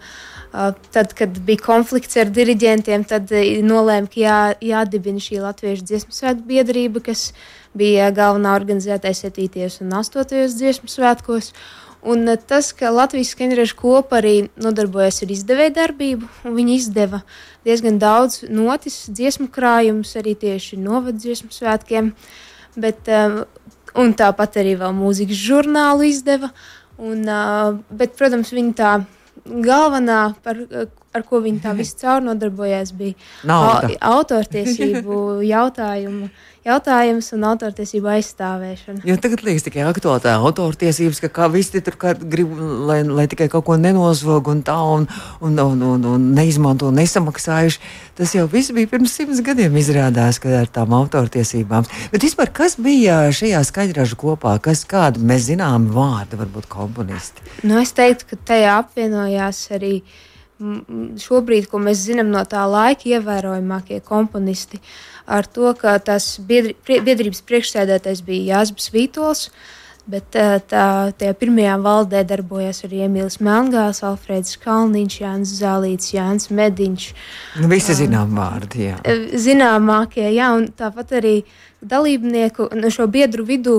Tad, 0.51 1.13
kad 1.15 1.37
bija 1.47 1.63
konflikts 1.63 2.17
ar 2.19 2.31
diriģentiem, 2.35 3.05
tad 3.07 3.31
nolēma, 3.63 4.11
ka 4.11 4.19
jā, 4.19 4.39
jādibina 4.73 5.23
šī 5.23 5.39
Latviešu 5.45 5.87
dziesmu 5.87 6.15
svētku 6.17 6.49
biedrība, 6.49 7.03
kas 7.07 7.29
bija 7.79 8.09
galvenā 8.15 8.57
organizētāja 8.59 9.31
7. 9.31 9.69
un 9.85 9.95
8. 10.01 10.49
dziesmu 10.57 10.91
svētkos. 10.91 11.53
Un 12.01 12.25
tas, 12.49 12.73
ka 12.73 12.91
Latvijas 12.91 13.35
skaņraža 13.37 13.77
kopa 13.77 14.19
arī 14.19 14.49
nodarbojas 14.59 15.21
ar 15.23 15.35
izdevēju 15.37 15.75
darbību, 15.77 16.31
un 16.49 16.57
viņi 16.57 16.77
izdeva 16.81 17.21
diezgan 17.69 18.01
daudz 18.01 18.41
notis, 18.49 19.05
dziesmu 19.13 19.51
krājumus 19.53 20.17
arī 20.17 20.33
tieši 20.41 20.81
novadu 20.81 21.21
dziesmu 21.21 21.53
svētkiem, 21.53 22.11
bet, 22.81 23.13
un 24.01 24.17
tāpat 24.17 24.59
arī 24.65 24.75
vēl 24.81 24.97
mūzikas 24.97 25.45
žurnālu 25.45 26.09
izdeva. 26.09 26.51
Un, 27.01 27.23
bet, 27.97 28.17
protams, 28.17 28.51
viņi 28.57 28.75
tā 28.77 28.97
galvenā, 29.47 30.21
par, 30.43 30.57
ar 31.17 31.27
ko 31.27 31.43
viņi 31.45 31.65
tā 31.65 31.75
viscaur 31.81 32.23
nodarbojās, 32.25 32.95
bija 32.97 33.17
au, 33.49 33.91
autortiesību 34.15 35.21
jautājumu 35.55 36.31
jautājums 36.67 37.31
un 37.33 37.45
autortiesību 37.49 38.11
aizstāvēšana. 38.15 39.03
Jo 39.09 39.17
tagad 39.21 39.43
liekas 39.47 39.65
tikai 39.65 39.87
aktuāli 39.89 40.25
tā 40.27 40.35
autortiesības, 40.37 41.23
ka 41.25 41.31
kā 41.39 41.49
visi 41.53 41.81
tur 41.85 41.97
grib, 42.21 42.53
lai, 42.89 43.01
lai 43.09 43.27
tikai 43.33 43.49
kaut 43.53 43.65
ko 43.69 43.79
nenozog 43.81 44.51
un 44.53 44.61
tā 44.67 44.77
un, 44.77 45.07
un, 45.41 45.57
un, 45.57 45.85
un, 45.95 46.07
un 46.15 46.29
neizmanto 46.37 46.93
nesamaksājuši. 46.95 47.81
Tas 48.21 48.37
jau 48.37 48.47
viss 48.53 48.75
bija 48.77 48.91
pirms 48.93 49.17
simts 49.17 49.41
gadiem 49.45 49.77
izrādās, 49.81 50.41
ka 50.43 50.53
ar 50.61 50.69
tām 50.73 50.93
autortiesībām. 51.01 51.89
Bet 52.13 52.29
vispār, 52.29 52.53
kas 52.53 52.77
bija 52.81 53.23
šajā 53.35 53.63
skaļražu 53.71 54.21
kopā, 54.21 54.59
kas 54.63 54.85
kādi 54.89 55.25
mēs 55.25 55.49
zinām 55.49 55.89
vārdi, 55.95 56.41
varbūt 56.41 56.69
komponisti? 56.71 57.47
Nu, 57.65 57.81
es 57.81 57.97
teiktu, 57.97 58.35
ka 58.35 58.45
tajā 58.53 58.77
apvienojās 58.83 59.65
arī 59.79 60.03
šobrīd, 60.61 61.67
ko 61.71 61.81
mēs 61.83 62.05
zinām 62.07 62.31
no 62.33 62.45
tā 62.49 62.63
laika, 62.69 63.09
ievērojamākie 63.17 64.01
komponisti. 64.07 64.81
Ar 65.31 65.47
to, 65.47 65.73
ka 65.79 65.97
tas 66.05 66.35
biedri, 66.43 66.75
biedrības 66.87 67.43
priekšsēdētājs 67.49 68.25
bija 68.27 68.57
Jānis 68.57 68.91
Vītols. 68.95 69.51
Bet 70.11 70.31
tā, 70.35 70.57
tā, 70.67 70.85
tajā 71.15 71.35
pirmajā 71.39 71.75
valdē 71.85 72.23
darbojas 72.27 72.81
arī 72.89 73.05
Emīls 73.05 73.37
Melngāls, 73.45 74.01
Alfrēds 74.03 74.57
Kalniņš, 74.63 75.19
Jānis 75.21 75.53
Zālīts, 75.61 76.15
Jānis 76.17 76.49
Mediņš. 76.51 77.05
Nu, 77.61 77.69
visi 77.71 77.95
zinām 77.95 78.33
vārdi, 78.35 78.89
jā. 78.89 78.97
Zināmākie, 79.39 80.25
jā, 80.35 80.49
un 80.57 80.71
tāpat 80.75 81.15
arī 81.21 81.35
dalībnieku, 81.85 82.73
no 82.81 82.91
šo 82.91 83.07
biedru 83.13 83.45
vidū 83.47 83.77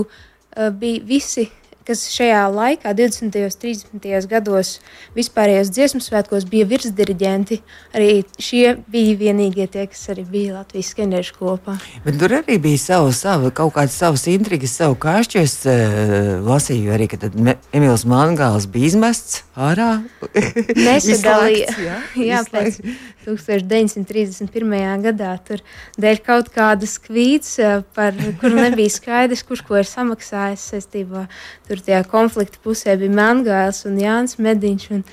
bija 0.78 1.04
visi 1.10 1.50
kas 1.92 2.06
šajā 2.14 2.42
laikā, 2.54 2.94
20. 2.96 3.26
un 3.28 4.02
30. 4.02 4.28
gados, 4.32 4.78
vispārējos 5.18 5.72
dziesmu 5.76 6.00
svētkos 6.04 6.46
bija 6.48 6.68
virsdiriģenti. 6.70 7.60
Arī 7.98 8.22
šie 8.40 8.78
bija 8.92 9.18
vienīgie 9.20 9.68
tie, 9.72 9.88
kas 9.92 10.06
arī 10.14 10.24
bija 10.30 10.62
Latvijas 10.62 10.94
skenešu 10.94 11.36
kopā. 11.40 11.76
Bet 12.06 12.20
tur 12.22 12.38
arī 12.40 12.58
bija 12.64 12.80
savu, 12.80 13.12
savu, 13.16 13.52
kaut 13.56 13.76
kādas 13.76 13.98
savas 14.00 14.24
intrigas, 14.32 14.78
savu 14.80 14.96
kāšķu. 15.04 15.42
Es 15.44 15.58
uh, 15.68 16.40
lasīju 16.48 16.96
arī, 16.96 17.10
ka 17.12 17.20
Emīls 17.76 18.08
Mangāls 18.08 18.70
bija 18.72 18.94
izmests 18.94 19.42
ārā. 19.60 19.92
Nesadalīja. 20.88 21.76
jā, 21.90 22.00
jā 22.24 22.44
pēc 22.48 22.80
1931. 23.26 25.04
gadā 25.06 25.36
tur 25.48 25.64
dēļ 26.02 26.22
kaut 26.26 26.52
kādas 26.56 26.98
kvītas, 27.04 27.58
par 27.96 28.18
kuru 28.42 28.58
nebija 28.60 28.92
skaidrs, 28.94 29.46
kurš 29.48 29.66
ko 29.68 29.80
ir 29.82 29.90
samaksājis 29.90 30.68
saistībā. 30.74 31.28
Tur 31.70 31.86
tajā 31.86 32.04
konflikta 32.12 32.62
pusē 32.64 32.98
bija 33.00 33.16
Mangāls 33.22 33.86
un 33.90 34.02
Jānis 34.02 34.40
Mediņš. 34.42 34.92
Un, 34.98 35.08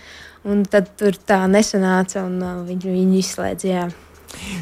un 0.49 0.67
tad 0.71 0.93
tur 0.99 1.17
tā 1.29 1.43
nesanāca 1.51 2.25
un 2.25 2.39
uh, 2.43 2.61
viņu, 2.69 2.93
viņu 2.95 3.19
izslēdz. 3.23 3.73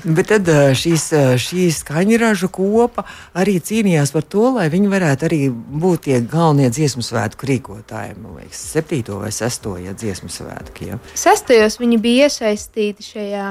Bet 0.07 0.31
tad 0.31 0.48
šīs, 0.79 1.09
šī 1.42 1.66
skaņraža 1.74 2.48
kopa 2.55 3.02
arī 3.37 3.57
cīnījās 3.62 4.12
par 4.14 4.26
to, 4.31 4.44
lai 4.57 4.68
viņi 4.72 4.90
varētu 4.92 5.26
arī 5.29 5.40
būt 5.50 6.07
tie 6.07 6.20
galvenie 6.22 6.70
dziesmu 6.72 7.02
svētku 7.05 7.48
rīkotāji. 7.50 8.14
Man 8.20 8.38
liekas, 8.40 8.62
7. 8.76 9.02
vai 9.22 9.33
6. 9.35 9.68
Ja, 9.83 9.96
dziesmu 9.98 10.31
svētki. 10.33 10.92
Ja. 10.92 11.00
Sestajos 11.18 11.81
viņi 11.83 11.98
bija 12.02 12.31
iesaistīti 12.31 13.07
šajā 13.07 13.48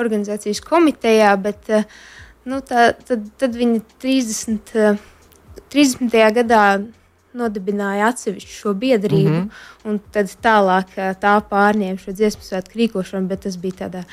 organizācijas 0.00 0.62
komitejā, 0.64 1.34
bet 1.42 1.68
nu, 2.48 2.62
tā, 2.64 2.90
tad, 3.04 3.28
tad 3.40 3.58
viņi 3.58 3.84
30. 4.00 4.98
30. 5.68 6.14
gadā 6.38 6.64
nodibināja 7.38 8.10
atsevišķu 8.12 8.54
šo 8.54 8.74
biedrību, 8.74 9.30
mm 9.30 9.42
-hmm. 9.44 9.90
un 9.90 10.00
tad 10.12 10.30
tālāk 10.44 10.94
tā 11.22 11.34
pārņēma 11.50 11.98
šo 12.02 12.12
dziesmu 12.12 12.42
svētku 12.44 12.78
rīkošanu. 12.82 13.28
Bet 13.28 13.46
tas 13.46 13.56
bija 13.56 13.74
tādā, 13.84 14.04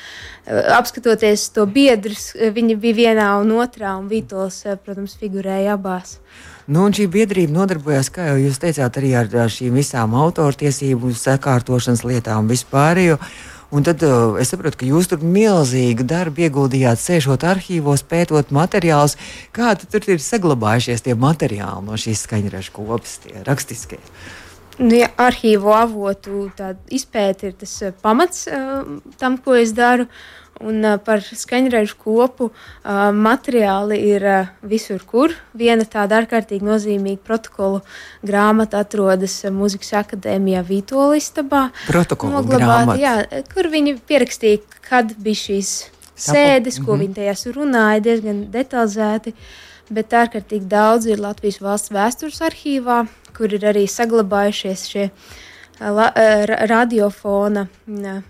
apskatoties 0.78 1.48
to 1.50 1.66
biedrus, 1.66 2.32
viņi 2.34 2.76
bija 2.76 2.94
vienā 3.02 3.30
un 3.40 3.52
otrā, 3.60 3.96
un 3.98 4.08
Vītols, 4.08 4.62
protams, 4.84 5.16
figurēja 5.20 5.74
abās. 5.74 6.18
Nu, 6.66 6.88
šī 6.90 7.04
biedrība 7.06 7.52
nodarbojās, 7.54 8.08
kā 8.10 8.24
jau 8.32 8.38
jūs 8.42 8.58
teicāt, 8.58 8.96
arī 8.98 9.12
ar, 9.14 9.28
šīm 9.30 9.76
visām 9.78 10.16
autortiesību 10.18 11.12
sakārtošanas 11.14 12.02
lietām 12.02 12.42
un 12.42 12.50
vispārējo. 12.50 13.20
Un 13.74 13.82
tad 13.82 14.02
uh, 14.06 14.36
es 14.38 14.52
saprotu, 14.52 14.78
ka 14.78 14.86
jūs 14.86 15.08
tur 15.10 15.22
milzīgu 15.26 16.06
darbu 16.06 16.44
ieguldījāt, 16.46 17.00
sēžot 17.02 17.42
arhīvos, 17.50 18.04
pētot 18.06 18.52
materiālus. 18.54 19.16
Kādi 19.56 19.88
tur 19.90 20.06
ir 20.14 20.22
saglabājušies 20.22 21.02
tie 21.02 21.16
materiāli 21.18 21.82
no 21.88 21.98
šīs 21.98 22.22
skaņraža 22.28 22.74
kopas, 22.76 23.16
tie 23.24 23.42
rakstiskie? 23.48 23.98
Nu, 24.78 24.92
ja, 24.94 25.08
arhīvu 25.18 25.72
avotu 25.74 26.46
izpēta 26.94 27.50
ir 27.50 27.56
tas 27.58 27.74
uh, 27.82 27.94
pamats 28.06 28.46
uh, 28.46 29.00
tam, 29.18 29.40
ko 29.42 29.58
es 29.58 29.74
daru. 29.74 30.06
Un 30.64 30.84
par 31.04 31.20
skaņrežu 31.20 31.98
kopu 32.00 32.48
materiāli 33.12 33.98
ir 34.08 34.24
visur, 34.64 35.02
kur. 35.04 35.34
Viena 35.56 35.84
tāda 35.84 36.22
ārkārtīgi 36.22 36.64
nozīmīga 36.64 37.20
protokolu 37.26 37.82
grāmata 38.24 38.80
atrodas 38.84 39.34
Mūzikas 39.52 39.92
akadēmijā 40.00 40.64
Vītolistabā. 40.64 41.66
Protokolu 41.90 42.42
grāmata. 42.48 42.96
Jā, 43.00 43.14
kur 43.52 43.68
viņi 43.72 43.98
pierakstīja, 44.08 44.62
kad 44.88 45.12
bija 45.20 45.42
šīs 45.42 45.72
sēdes, 46.16 46.80
ko 46.80 46.94
-hmm. 46.94 47.04
viņi 47.04 47.18
tajās 47.20 47.46
runāja 47.52 48.04
diezgan 48.08 48.46
detalizēti. 48.52 49.34
Bet 49.92 50.10
ārkārtīgi 50.10 50.66
daudz 50.66 51.06
ir 51.06 51.20
Latvijas 51.20 51.60
valsts 51.60 51.92
vēstures 51.94 52.40
arhīvā, 52.42 53.04
kur 53.36 53.52
ir 53.52 53.68
arī 53.68 53.84
saglabājušies 53.86 54.88
šie 54.88 55.04
uh, 55.04 55.36
la, 55.80 56.10
radiofona 56.68 57.66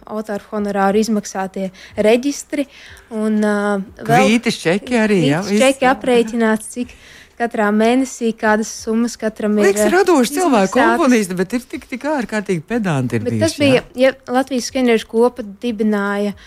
autora 0.06 0.42
honorāru 0.50 1.02
izmaksātie 1.02 1.70
reģistri. 1.96 2.66
Un, 3.14 3.38
uh, 3.44 3.84
Vītis 4.06 4.58
čeki 4.62 4.98
arī. 4.98 5.20
Jā, 5.30 5.42
čeki 5.46 5.88
aprēķināts, 5.90 6.72
cik 6.74 6.94
katrā 7.36 7.68
mēnesī 7.74 8.32
kādas 8.36 8.70
summas 8.72 9.16
katram 9.20 9.58
ir. 9.60 9.72
Tas 9.76 9.88
ir 9.90 9.98
radoši 9.98 10.38
cilvēku 10.38 10.78
komponisti, 10.78 11.36
bet 11.38 11.56
ir 11.58 11.66
tik, 11.74 11.88
tik 11.90 12.06
ārkārtīgi 12.10 12.64
pedanti. 12.66 13.20
Ir 13.20 13.26
bijuši, 13.26 13.42
tas 13.44 13.58
bija, 13.60 13.82
jā. 13.92 14.12
ja 14.12 14.38
Latvijas 14.38 14.70
skeneru 14.72 15.10
kopa 15.10 15.44
dibināja 15.44 16.32
uh, 16.32 16.46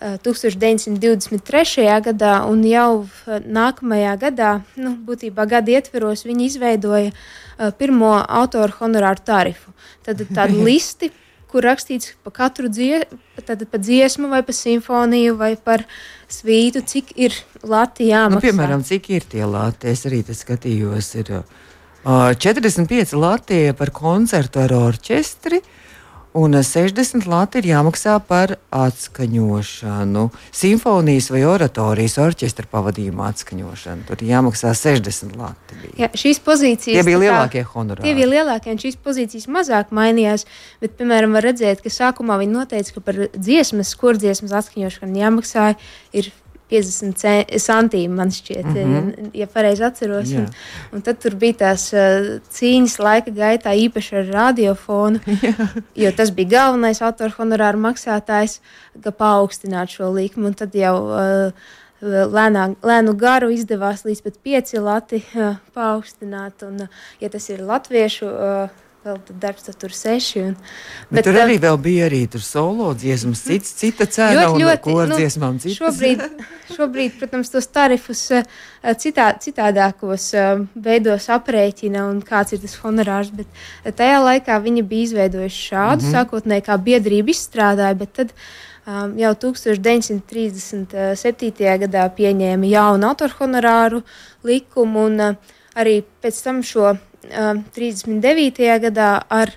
1923. 0.00 1.86
gadā, 2.04 2.34
un 2.46 2.62
jau 2.66 3.06
nākamajā 3.26 4.16
gadā, 4.20 4.50
nu, 4.78 4.94
būtībā 5.06 5.46
gada 5.50 5.74
ietveros, 5.74 6.22
viņi 6.28 6.46
izveidoja 6.52 7.10
uh, 7.10 7.72
pirmo 7.78 8.12
autoru 8.22 8.76
honorāru 8.78 9.24
tarifu. 9.26 9.74
Tad 10.06 10.22
tāda 10.28 10.54
listi, 10.68 11.10
kur 11.50 11.64
rakstīts 11.64 12.12
par 12.22 12.36
katru 12.36 12.70
dziesmu, 12.70 13.18
pa 13.42 13.80
dziesmu, 13.80 14.30
vai 14.30 14.42
par 14.46 14.54
simfoniju, 14.54 15.38
vai 15.40 15.56
par 15.56 15.86
svītu, 16.30 16.84
cik 16.86 17.16
ir 17.16 17.34
Latvijā 17.62 18.26
jāmaksā. 18.26 18.38
Nu, 18.38 18.44
piemēram, 18.44 18.84
cik 18.86 19.10
ir 19.16 19.26
tie 19.26 19.42
lati? 19.48 19.90
Es 19.90 20.04
arī 20.06 20.22
skatījos, 20.22 21.10
ir 21.18 21.32
uh, 21.40 22.30
45 22.38 23.16
Latvija 23.18 23.74
par 23.74 23.90
koncertu 23.96 24.62
ar 24.62 24.76
orķestri. 24.78 25.58
Uh, 25.58 25.77
Un 26.36 26.52
60 26.52 27.24
lati 27.26 27.62
ir 27.62 27.70
jāmaksā 27.70 28.18
par 28.28 28.58
atskaņošanu. 28.74 30.24
Simfonijas 30.52 31.30
vai 31.32 31.40
oratorijas 31.48 32.18
orķestra 32.20 32.68
pavadījuma 32.68 33.30
atskaņošanu. 33.32 34.04
Tur 34.10 34.24
jāmaksā 34.28 34.74
60 34.76 35.38
lati. 35.40 35.78
Bija. 35.80 35.94
Jā, 36.04 36.10
šīs 36.20 36.42
pozīcijas 36.44 37.00
tie 37.00 37.06
bija 37.06 37.22
lielākie 37.22 37.62
honorāri. 37.72 38.04
Tie 38.04 38.16
bija 38.18 38.28
lielākie, 38.28 38.74
un 38.74 38.82
šīs 38.82 39.00
pozīcijas 39.04 39.48
mazāk 39.52 39.94
mainījās. 39.96 40.44
Bet, 40.82 40.98
piemēram, 41.00 41.32
var 41.38 41.48
redzēt, 41.48 41.80
ka 41.84 41.92
sākumā 41.92 42.36
viņi 42.42 42.56
noteica, 42.58 42.98
ka 42.98 43.04
par 43.08 43.22
dziesmas, 43.32 43.94
kur 43.98 44.20
dziesmas 44.20 44.52
atskaņošanu 44.60 45.24
jāmaksā, 45.24 45.70
ir 46.12 46.30
50 46.70 47.56
centīmi, 47.64 48.14
man 48.14 48.30
šķiet, 48.34 48.66
mm 48.66 48.92
-hmm. 48.94 49.30
ja 49.34 49.46
pareizi 49.46 49.84
atceros. 49.84 50.32
Un, 50.36 50.46
un 50.92 51.02
tad 51.02 51.20
tur 51.22 51.34
bija 51.34 51.58
tās 51.64 51.88
uh, 51.96 52.28
cīņas 52.52 52.98
laika 53.00 53.30
gaitā, 53.30 53.72
īpaši 53.72 54.16
ar 54.20 54.32
radiofonu, 54.34 55.20
jo 56.02 56.12
tas 56.16 56.30
bija 56.30 56.48
galvenais 56.48 57.02
autora 57.02 57.32
honorāra 57.38 57.80
maksātājs, 57.80 58.60
ka 59.02 59.10
paaugstināt 59.10 59.96
šo 59.96 60.12
likumu. 60.12 60.52
Tad 60.54 60.74
jau 60.74 60.96
uh, 61.04 61.52
lēnā, 62.02 62.74
lēnu 62.82 63.16
garu 63.18 63.50
izdevās 63.50 64.04
līdz 64.04 64.22
pat 64.22 64.36
pieci 64.42 64.78
lati 64.78 65.22
uh, 65.34 65.56
paaugstināt. 65.74 66.62
Un, 66.68 66.82
uh, 66.82 66.88
ja 67.20 67.28
tas 67.28 67.48
ir 67.50 67.64
latviešu. 67.64 68.26
Uh, 68.26 68.84
vēl 69.08 69.18
darbs, 69.42 69.64
tur 69.80 69.92
seši. 69.94 70.40
Un, 70.50 70.54
bet, 71.08 71.14
bet 71.18 71.24
tur 71.28 71.36
arī 71.42 71.56
uh, 71.58 71.62
bija 71.80 72.02
arī 72.08 72.20
solo 72.42 72.88
dziesmas, 72.98 73.40
mhm. 73.42 73.48
cits, 73.48 73.70
cita 73.80 74.04
cena 74.06 74.32
ļoti, 74.36 74.62
ļoti, 74.64 74.78
un 74.78 74.82
ko 74.84 74.94
ar 75.02 75.08
nu, 75.10 75.16
dziesmām 75.18 75.54
citas. 75.62 75.78
Šobrīd, 75.80 76.18
šobrīd, 76.76 77.10
protams, 77.20 77.48
tos 77.54 77.66
tarifus 77.72 78.22
uh, 78.36 78.42
citā, 79.00 79.26
citādākos 79.42 80.24
uh, 80.36 80.42
veidos 80.88 81.24
aprēķina 81.34 82.00
un 82.10 82.16
kāds 82.26 82.50
ir 82.56 82.60
tas 82.62 82.74
honorārs, 82.84 83.30
bet 83.34 83.48
tajā 83.98 84.18
laikā 84.24 84.54
viņi 84.64 84.82
bija 84.88 85.04
izveidojuši 85.10 85.60
šādu 85.72 86.00
mm 86.02 86.06
-hmm. 86.06 86.14
sākotnēji 86.16 86.62
kā 86.68 86.74
biedrību 86.88 87.28
izstrādāja, 87.34 87.94
bet 87.98 88.10
tad 88.20 88.28
um, 88.86 89.08
jau 89.18 89.32
1937. 89.34 91.78
gadā 91.84 92.04
pieņēma 92.16 92.64
jaunu 92.66 93.04
autorhonorāru 93.12 93.98
likumu 94.44 94.98
un 95.08 95.14
arī 95.78 96.02
pēc 96.22 96.44
tam 96.44 96.62
šo 96.62 96.96
39. 97.22 98.78
gadā 98.84 99.10
ar 99.28 99.52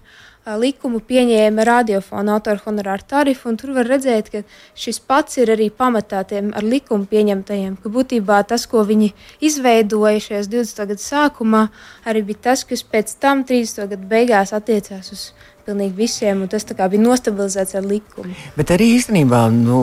likumu 0.57 0.99
pieņēma 1.05 1.63
radiofona 1.67 2.33
autora 2.33 2.61
honorāru 2.65 3.05
tarifu, 3.07 3.49
un 3.51 3.57
tur 3.61 3.75
var 3.75 3.85
redzēt, 3.85 4.31
ka 4.33 4.41
šis 4.73 4.99
pats 5.05 5.37
ir 5.37 5.51
arī 5.53 5.69
pamatā 5.69 6.23
tiem 6.27 6.49
ar 6.57 6.65
likumu 6.65 7.05
pieņemtajiem, 7.05 7.77
ka 7.83 7.91
būtībā 7.93 8.41
tas, 8.49 8.65
ko 8.65 8.81
viņi 8.87 9.11
izveidoja 9.45 10.23
šajās 10.25 10.49
20. 10.49 10.87
gadu 10.93 11.05
sākumā, 11.05 11.67
arī 12.09 12.25
bija 12.31 12.49
tas, 12.49 12.65
kas 12.65 12.81
pēc 12.81 13.13
tam 13.21 13.45
30. 13.45 13.85
gadu 13.93 14.09
beigās 14.09 14.53
attiecās 14.57 15.13
uz 15.13 15.29
pilnīgi 15.65 15.95
visiem, 15.97 16.43
un 16.45 16.51
tas 16.51 16.65
bija 16.65 17.01
nostabilizēts 17.01 17.77
ar 17.79 17.85
likumu. 17.87 18.33
Bet 18.57 18.73
arī 18.75 18.91
īstenībā 18.97 19.43
nu, 19.53 19.81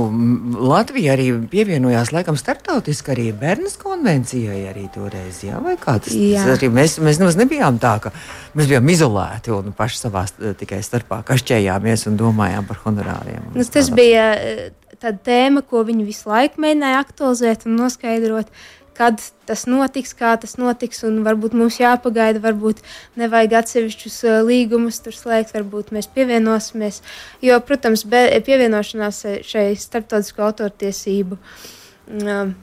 Latvija 0.69 1.15
arī 1.17 1.31
pievienojās 1.51 2.13
laikam 2.15 2.39
starptautiski 2.41 3.15
arī 3.15 3.29
Bernas 3.37 3.79
konvencijai 3.81 4.65
arī 4.71 4.89
toreiz, 4.95 5.43
jā, 5.47 5.61
vai 5.65 5.77
kā 5.81 5.99
tas, 6.03 6.15
jā. 6.15 6.43
tas 6.45 6.59
arī 6.59 6.73
mēs, 6.75 6.99
mēs 7.03 7.21
nemaz 7.23 7.39
nebijām 7.41 7.81
tā, 7.83 7.97
ka 8.05 8.15
mēs 8.59 8.71
bijām 8.71 8.91
izolēti 8.93 9.55
un 9.55 9.73
paši 9.77 10.03
savā 10.03 10.27
tikai 10.59 10.81
starpā 10.85 11.23
kašķējāmies 11.29 12.09
un 12.11 12.19
domājām 12.21 12.69
par 12.69 12.83
honorāriem. 12.85 13.53
Nu, 13.55 13.67
tas 13.73 13.91
bija 13.95 14.31
eh, 14.39 14.69
tāda 14.99 15.19
tēma, 15.31 15.63
ko 15.67 15.85
viņi 15.87 16.07
visu 16.07 16.31
laiku 16.31 16.63
mēģināja 16.63 17.03
aktualizēt 17.05 17.67
un 17.69 17.79
noskaidrot, 17.83 18.51
kad 18.99 19.23
tas 19.49 19.65
notiks, 19.71 20.13
kā 20.19 20.35
tas 20.41 20.57
notiks, 20.61 21.05
un 21.07 21.23
varbūt 21.27 21.57
mums 21.57 21.79
jāpagaida, 21.81 22.43
varbūt 22.45 22.83
nevajag 23.21 23.59
atsevišķus 23.63 24.21
uh, 24.27 24.39
līgumus 24.49 25.01
tur 25.05 25.17
slēgt, 25.17 25.55
varbūt 25.57 25.93
mēs 25.97 26.11
pievienosimies. 26.15 27.03
Jo, 27.45 27.61
protams, 27.65 28.05
pievienošanās 28.09 29.25
šai 29.47 29.69
starptautisko 29.79 30.49
autortiesību 30.51 31.39
uh, 31.39 32.57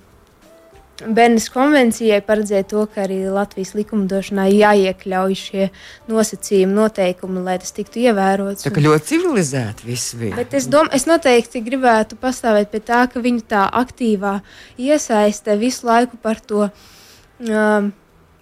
Bērnas 0.95 1.49
konvencijai 1.51 2.21
paredzēja 2.23 2.63
to, 2.71 2.85
ka 2.87 3.01
arī 3.03 3.17
Latvijas 3.27 3.73
likumdošanā 3.75 4.45
jāiekļauj 4.47 5.35
šie 5.35 5.65
nosacījumi, 6.07 6.71
noteikumi, 6.77 7.43
lai 7.43 7.57
tas 7.59 7.75
tiktu 7.75 7.99
ievērots. 8.05 8.63
Tā 8.63 8.71
kā 8.71 8.83
ļoti 8.85 9.09
civilizēti 9.09 9.89
viss 9.89 10.15
bija. 10.15 10.37
Bet 10.39 10.55
es, 10.55 10.69
dom, 10.71 10.87
es 10.95 11.03
noteikti 11.09 11.63
gribētu 11.65 12.15
pastāvēt 12.21 12.71
pie 12.71 12.79
tā, 12.87 13.03
ka 13.11 13.19
viņa 13.19 13.43
tā 13.51 13.65
aktīvā 13.83 14.37
iesaiste 14.79 15.59
visu 15.59 15.91
laiku 15.91 16.21
par 16.21 16.39
to. 16.39 16.69
Um, 17.43 17.91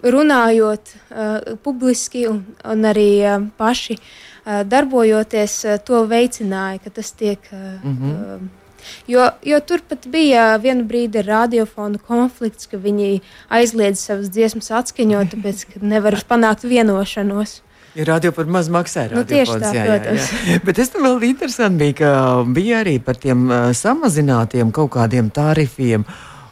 runājot 0.04 0.90
uh, 0.94 1.54
publiski 1.64 2.26
un, 2.28 2.44
un 2.62 2.86
arī 2.86 3.08
uh, 3.24 3.48
paši 3.58 3.96
uh, 3.98 4.60
darbojoties, 4.68 5.54
uh, 5.66 5.80
to 5.82 6.04
veicināja, 6.06 6.84
ka 6.84 6.92
tas 7.00 7.10
tiek. 7.18 7.40
Uh, 7.50 7.80
mm 7.82 7.96
-hmm. 7.98 8.36
uh, 8.36 8.63
Jo, 9.10 9.28
jo 9.44 9.60
tur 9.66 9.84
pat 9.88 10.08
bija 10.10 10.54
viena 10.62 10.84
brīdi 10.88 11.22
radiofona 11.24 11.98
konflikts, 11.98 12.68
ka 12.70 12.80
viņi 12.80 13.20
aizliedz 13.52 14.02
savas 14.02 14.32
dziesmas 14.34 14.72
atskaņot, 14.80 15.34
tāpēc, 15.34 15.64
ka 15.72 15.84
nevar 15.84 16.18
panākt 16.28 16.66
vienošanos. 16.68 17.60
Ja 17.94 18.04
radio 18.08 18.32
par 18.34 18.48
maz 18.50 18.66
maksā. 18.74 19.06
Nu, 19.14 19.22
tieši 19.22 19.58
tā, 19.62 19.70
jā, 19.70 19.82
protams. 19.86 20.30
Jā, 20.32 20.38
jā. 20.50 20.60
Bet 20.66 20.80
es 20.82 20.90
tam 20.90 21.06
vēl 21.06 21.28
interesanti 21.28 21.84
bija, 21.84 21.94
ka 22.00 22.12
bija 22.56 22.80
arī 22.82 22.96
par 22.98 23.20
tiem 23.22 23.44
uh, 23.46 23.68
samazinātiem 23.76 24.72
kaut 24.74 24.90
kādiem 24.96 25.30
tarifiem. 25.34 26.02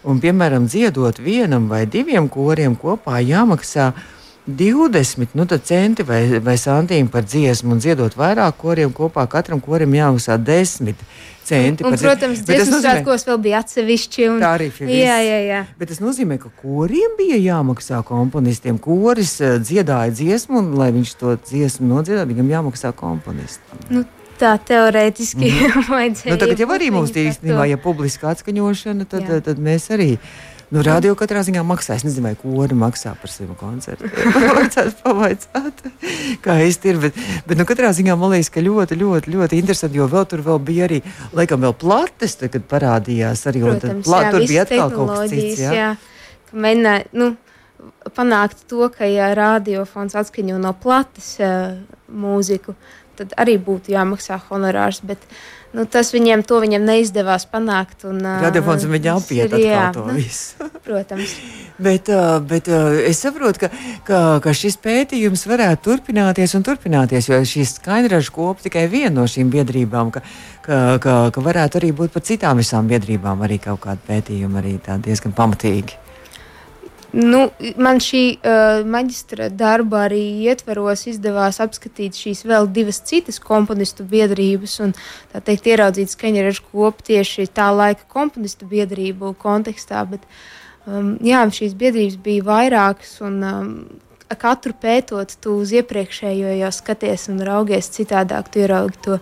Un, 0.06 0.20
piemēram, 0.22 0.68
dziedot 0.70 1.18
vienam 1.22 1.66
vai 1.70 1.82
diviem 1.90 2.28
koriem 2.30 2.76
kopā 2.78 3.18
jāmaksā 3.22 3.90
20 4.46 5.36
nu, 5.38 5.46
centi 5.46 6.02
vai, 6.02 6.40
vai 6.42 6.56
santīmi 6.58 7.10
par 7.12 7.22
dziesmu, 7.22 7.76
un 7.76 7.82
dziedot 7.82 8.16
vairāk 8.18 8.56
koriem 8.58 8.90
kopā, 8.94 9.28
katram 9.30 9.60
korim 9.62 9.94
jāmaksā 9.94 10.34
10 10.38 10.96
centi. 11.44 11.84
Un, 11.84 11.92
un, 11.92 11.98
protams, 11.98 12.42
dziesmu 12.46 12.80
svētkos 12.82 13.26
vēl 13.28 13.38
bija 13.42 13.60
atsevišķi. 13.62 14.26
Un... 14.32 14.40
Tarifi. 14.42 14.86
Viss. 14.86 15.02
Jā, 15.02 15.18
jā, 15.22 15.38
jā. 15.46 15.60
Bet 15.78 15.92
tas 15.92 16.00
nozīmē, 16.02 16.38
ka 16.42 16.50
koriem 16.62 17.16
bija 17.18 17.38
jāmaksā 17.38 18.02
komponistiem. 18.06 18.80
Koris 18.82 19.36
uh, 19.42 19.58
dziedāja 19.62 20.14
dziesmu, 20.14 20.58
un, 20.62 20.72
lai 20.80 20.90
viņš 20.94 21.14
to 21.20 21.36
dziesmu 21.50 21.90
nodziedātu, 21.90 22.32
viņam 22.34 22.52
jāmaksā 22.56 22.94
komponistam. 22.98 23.86
Nu, 23.92 24.06
Tā 24.42 24.56
teorētiski 24.58 25.46
mm. 25.46 25.84
vajadzēja. 25.92 26.32
Nu, 26.32 26.38
tagad 26.40 26.58
jau 26.58 26.66
arī 26.74 26.88
mums 26.90 27.12
īstenībā, 27.14 27.62
ja 27.70 27.76
publiska 27.78 28.32
atskaņošana, 28.32 29.06
tad, 29.06 29.28
tad, 29.28 29.44
tad 29.46 29.60
mēs 29.62 29.86
arī 29.94 30.16
Nu, 30.72 30.80
radio 30.80 31.12
katrā 31.18 31.42
ziņā 31.44 31.60
maksā. 31.68 31.98
Es 31.98 32.04
nezinu, 32.06 32.30
vai 32.30 32.32
kori 32.38 32.76
maksā 32.78 33.12
par 33.20 33.28
saviem 33.28 33.52
koncertiem. 33.60 34.08
Vajadzētu 34.56 34.94
pavaicāt, 35.02 35.82
kā 36.44 36.56
īsti 36.64 36.92
ir. 36.94 37.00
Bet, 37.02 37.18
bet 37.48 37.60
nu, 37.60 37.66
katrā 37.68 37.90
ziņā 37.92 38.16
man 38.16 38.32
liekas, 38.32 38.48
ka 38.54 38.64
ļoti, 38.64 38.96
ļoti, 39.02 39.34
ļoti 39.34 39.60
interesanti. 39.60 40.00
Jo 40.00 40.08
vēl 40.08 40.24
tur 40.30 40.40
vēl 40.46 40.62
bija 40.64 40.88
arī, 40.88 41.02
laikam, 41.36 41.60
vēl 41.66 41.76
plates, 41.76 42.38
tad, 42.40 42.54
kad 42.54 42.64
parādījās 42.70 43.44
arī. 43.52 43.66
Protams, 43.66 44.08
plā, 44.08 44.22
jā, 44.24 44.32
tur 44.32 44.46
bija 44.48 44.64
atkal 44.64 44.94
kaut 44.96 45.12
kas 45.12 45.34
cits. 45.34 45.60
Jā. 45.60 45.74
Jā, 45.76 45.90
mēģinā, 46.64 46.96
nu, 47.20 47.28
panākt 48.16 48.64
to, 48.72 48.88
ka 48.96 49.12
ja 49.12 49.28
radiofons 49.36 50.16
atskaņo 50.22 50.56
no 50.62 50.72
plates 50.72 51.34
uh, 51.44 51.76
mūziku, 52.08 52.78
tad 53.18 53.34
arī 53.40 53.58
būtu 53.62 53.94
jāmaksā 53.94 54.40
honorārs. 54.48 55.02
Bet, 55.06 55.26
Nu, 55.72 55.86
tas 55.88 56.10
viņiem, 56.12 56.42
viņiem 56.44 56.82
neizdevās 56.84 57.46
panākt. 57.48 58.04
Un, 58.04 58.18
Radiofons 58.20 58.84
viņa 58.84 59.14
apiet 59.16 59.54
jā, 59.56 59.86
to 59.96 60.04
nu, 60.04 60.16
visu. 60.18 60.66
protams. 60.86 61.32
bet, 61.80 62.10
bet 62.48 62.68
es 63.08 63.22
saprotu, 63.24 63.64
ka, 63.64 63.70
ka, 64.04 64.18
ka 64.44 64.52
šis 64.56 64.76
pētījums 64.84 65.46
varētu 65.48 65.86
turpināties 65.88 66.52
un 66.58 66.66
turpināties, 66.68 67.30
jo 67.32 67.40
šīs 67.48 67.78
skaņraža 67.78 68.34
kopa 68.36 68.68
tikai 68.68 68.84
viena 68.92 69.14
no 69.22 69.24
šīm 69.24 69.48
biedrībām, 69.54 70.12
ka, 70.12 70.20
ka, 70.66 70.82
ka, 71.00 71.16
ka 71.32 71.46
varētu 71.48 71.80
arī 71.80 71.94
būt 71.96 72.12
par 72.12 72.28
citām 72.28 72.60
visām 72.60 72.92
biedrībām 72.92 73.40
arī 73.48 73.56
kaut 73.64 73.80
kāda 73.86 74.04
pētījuma 74.10 74.60
arī 74.60 74.76
diezgan 75.08 75.32
pamatīgi. 75.32 75.96
Nu, 77.12 77.42
man 77.76 77.98
šī 78.00 78.22
uh, 78.40 78.86
maģistra 78.88 79.50
darba 79.52 80.06
arī 80.06 80.22
ietveros 80.48 81.04
izdevās 81.10 81.58
apskatīt 81.60 82.16
šīs 82.16 82.40
vēl 82.48 82.70
divas 82.72 83.02
citas 83.04 83.36
komponistu 83.42 84.06
biedrības 84.08 84.78
un 84.80 84.94
teikt 85.44 85.68
ieraudzīt 85.68 86.14
skaņražu 86.14 86.64
kopu 86.70 87.04
tieši 87.10 87.50
tā 87.52 87.68
laika 87.76 88.08
komponistu 88.08 88.64
biedrību 88.70 89.34
kontekstā. 89.42 90.06
Bet, 90.08 90.24
um, 90.86 91.18
jā, 91.20 91.44
šīs 91.52 91.76
biedrības 91.76 92.16
bija 92.24 92.48
vairākas 92.48 93.18
un 93.28 93.38
um, 93.44 93.76
katru 94.38 94.74
pētot, 94.78 95.34
tu 95.42 95.56
uz 95.62 95.72
iepriekšējo 95.76 96.54
jau 96.58 96.70
skaties 96.74 97.28
un 97.32 97.42
raugies 97.46 97.90
citādāk. 97.94 98.50
Tu 98.52 98.62
ieraugi 98.64 99.00
to 99.04 99.18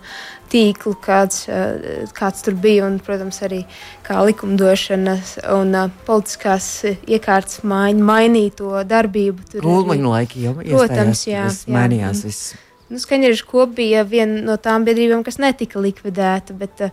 tīklu, 0.51 0.95
kāds, 1.03 1.45
eh, 1.49 2.07
kāds 2.17 2.43
tur 2.45 2.57
bija, 2.59 2.85
un, 2.87 2.99
protams, 3.03 3.41
arī 3.45 3.63
kā 4.07 4.19
likumdošanas 4.27 5.37
un 5.55 5.75
uh, 5.77 5.93
politiskās 6.07 6.67
iekārtas 7.07 7.63
maiņa 7.63 8.07
mainīja 8.09 8.57
to 8.59 8.73
darbību. 8.87 9.61
Gulmaņu 9.63 10.11
laiki 10.11 10.43
jau 10.43 10.57
protams, 10.59 11.25
jā, 11.29 11.47
viss 11.47 11.67
jā, 11.67 11.75
mainījās. 11.77 12.25
Viss. 12.27 12.53
Nu, 12.91 12.99
Skaņģeris 12.99 13.45
kopa 13.47 13.71
bija 13.77 14.01
viena 14.03 14.41
no 14.43 14.57
tām 14.59 14.83
biedrībām, 14.83 15.21
kas 15.23 15.39
netika 15.39 15.79
likvidēta, 15.79 16.55
bet 16.59 16.83
uh, 16.89 16.91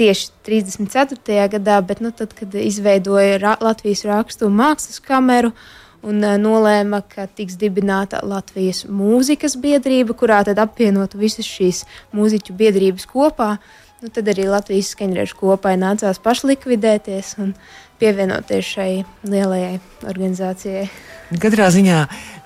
tieši 0.00 0.32
34. 0.48 1.44
gadā, 1.54 1.78
bet 1.86 2.02
nu, 2.02 2.10
tad, 2.10 2.34
kad 2.34 2.56
izveidoja 2.58 3.38
Ra 3.38 3.54
Latvijas 3.62 4.02
rakstu 4.08 4.50
un 4.50 4.58
mākslas 4.58 4.98
kameru, 5.04 5.54
uh, 5.54 5.79
un 6.06 6.22
uh, 6.24 6.36
nolēma, 6.40 7.02
ka 7.08 7.26
tiks 7.26 7.58
dibināta 7.60 8.22
Latvijas 8.26 8.84
mūzikas 8.88 9.56
biedrība, 9.60 10.16
kurā 10.16 10.40
tad 10.46 10.60
apvienotu 10.62 11.20
visas 11.20 11.48
šīs 11.48 11.84
mūziķu 12.16 12.56
biedrības 12.56 13.08
kopā. 13.10 13.56
Nu, 14.00 14.08
tad 14.08 14.30
arī 14.32 14.46
Latvijas 14.48 14.94
skaņrežu 14.94 15.36
kopai 15.36 15.74
nācās 15.76 16.22
pašlikvidēties 16.24 17.34
un 17.42 17.52
pievienoties 18.00 18.74
šai 18.74 18.90
lielajai 19.28 19.78
organizācijai. 20.08 20.88
Katrā 21.30 21.68
ziņā 21.70 21.98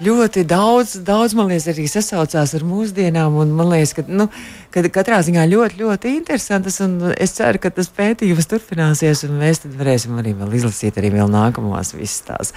ļoti 0.05 0.43
daudz, 0.45 0.99
daudz 1.07 1.33
man 1.38 1.49
liekas, 1.49 1.71
arī 1.73 1.87
sasaucās 1.88 2.53
ar 2.53 2.64
mūsdienām. 2.69 3.38
Man 3.57 3.71
liekas, 3.71 3.95
ka, 3.97 4.05
nu, 4.05 4.27
ka 4.75 4.83
katrā 4.93 5.23
ziņā 5.25 5.47
ļoti, 5.49 5.79
ļoti 5.81 6.12
interesantas. 6.19 6.77
Es 7.17 7.33
ceru, 7.38 7.62
ka 7.62 7.73
tas 7.73 7.88
pētījums 7.97 8.51
turpināsies, 8.51 9.25
un 9.25 9.38
mēs 9.40 9.62
varēsim 9.64 10.21
arī 10.21 10.35
vēl 10.37 10.59
izlasīt 10.61 11.01
arī 11.01 11.14
vēl 11.17 11.33
nākamos 11.33 11.95
visas 11.97 12.27
tās 12.29 12.53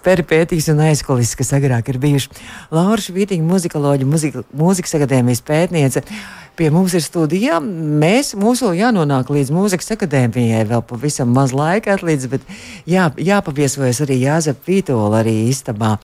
peripētīs 0.00 0.70
un 0.72 0.80
aizkulisēs, 0.88 1.36
kas 1.42 1.52
agrāk 1.58 1.92
ir 1.92 2.00
bijuši. 2.00 2.32
Laura 2.72 3.04
Švītīga, 3.04 3.44
muzikoloģija, 3.44 4.08
mūzika, 4.08 4.46
mūzikas 4.56 4.96
akadēmijas 4.96 5.44
pētniece 5.44 6.06
pie 6.60 6.68
mums 6.68 6.92
ir 6.92 7.00
studijā. 7.00 7.56
Mēs, 7.64 8.34
mums 8.36 8.60
vēl 8.60 8.76
jānonāk 8.82 9.30
līdz 9.32 9.52
mūzikas 9.56 9.94
akadēmijai, 9.94 10.66
vēl 10.68 10.82
pavisam 10.84 11.32
maz 11.32 11.54
laika 11.56 11.94
atlīdz, 11.96 12.28
bet 12.28 12.44
jā, 12.90 13.08
jāpaviesojas 13.16 14.02
arī 14.04 14.20
Jāzep 14.26 14.68
Vītola 14.68 15.22
arī 15.22 15.36
istabā. 15.48 15.96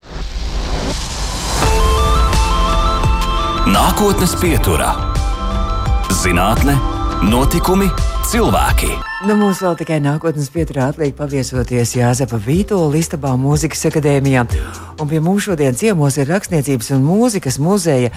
Nākotnes 3.67 4.37
pieturā- 4.38 4.93
zinātne, 6.23 6.77
notikumi, 7.27 7.90
cilvēki. 8.31 8.93
Nu, 9.27 9.35
mums 9.40 9.59
vēl 9.64 9.75
tikai 9.81 9.99
nākotnes 10.05 10.53
pieturā 10.55 10.93
atliek 10.93 11.17
paviesoties 11.19 11.97
Jāzepa 11.99 12.38
Vītola 12.38 12.95
istabā 13.01 13.35
Mūzikas 13.35 13.88
akadēmijā. 13.90 14.47
Un 15.01 15.11
pie 15.11 15.19
mums 15.19 15.49
šodien 15.49 15.75
ciemos 15.75 16.19
ir 16.19 16.31
rakstniecības 16.31 16.95
un 16.95 17.07
mūzikas 17.09 17.59
muzeja 17.59 18.14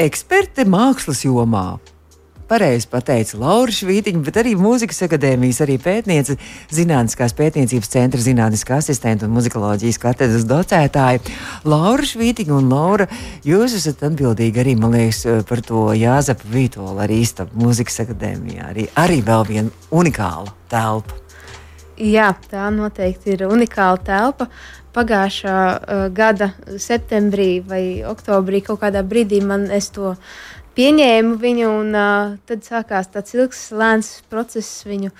eksperte 0.00 0.64
mākslas 0.68 1.24
jomā. 1.26 1.80
Pareizi 2.52 2.88
pateica 2.90 3.38
Laura 3.40 3.72
Švītiņa, 3.72 4.18
bet 4.26 4.36
arī 4.42 4.50
mūzikas 4.60 4.98
akadēmijas, 5.06 5.62
arī 5.64 5.78
pētniece, 5.80 6.34
zinātniskās 6.74 7.32
pētniecības 7.38 7.88
centra 7.94 8.20
zinātniskā 8.20 8.76
asistenta 8.82 9.24
un 9.24 9.32
muzikoloģijas 9.38 10.00
katedras 10.02 10.44
docētāja. 10.50 11.22
Laura 11.64 12.04
Švītiņa 12.04 12.58
un 12.58 12.68
Laura, 12.68 13.06
jūs 13.46 13.78
esat 13.78 14.04
atbildīgi 14.10 14.60
arī, 14.60 14.76
man 14.76 14.92
liekas, 14.98 15.22
par 15.48 15.64
to 15.64 15.86
Jāzepa 15.96 16.52
Vītola 16.52 17.06
arī 17.06 17.22
istabu 17.24 17.62
mūzikas 17.62 18.02
akadēmijā. 18.04 18.68
Arī, 18.74 18.86
arī 19.00 19.22
vēl 19.24 19.48
viena 19.48 19.72
unikāla 19.88 20.52
telpa. 20.68 21.22
Jā, 22.02 22.32
tā 22.50 22.68
noteikti 22.74 23.36
ir 23.36 23.46
unikāla 23.48 24.00
telpa 24.04 24.48
pagājušā 24.94 25.58
uh, 25.58 26.02
gada 26.14 26.52
septembrī 26.80 27.62
vai 27.64 27.84
oktobrī 28.06 28.62
kaut 28.66 28.82
kādā 28.84 29.02
brīdī 29.06 29.40
man 29.44 29.68
to 29.94 30.14
pieņēmu 30.76 31.38
viņu, 31.40 31.70
un 31.80 31.96
uh, 31.96 32.36
tad 32.48 32.64
sākās 32.64 33.10
tāds 33.12 33.34
ilgs, 33.36 33.64
lēns 33.72 34.22
process 34.32 34.84
viņu 34.88 35.12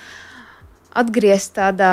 atgriezt 0.92 1.56
tādā 1.56 1.92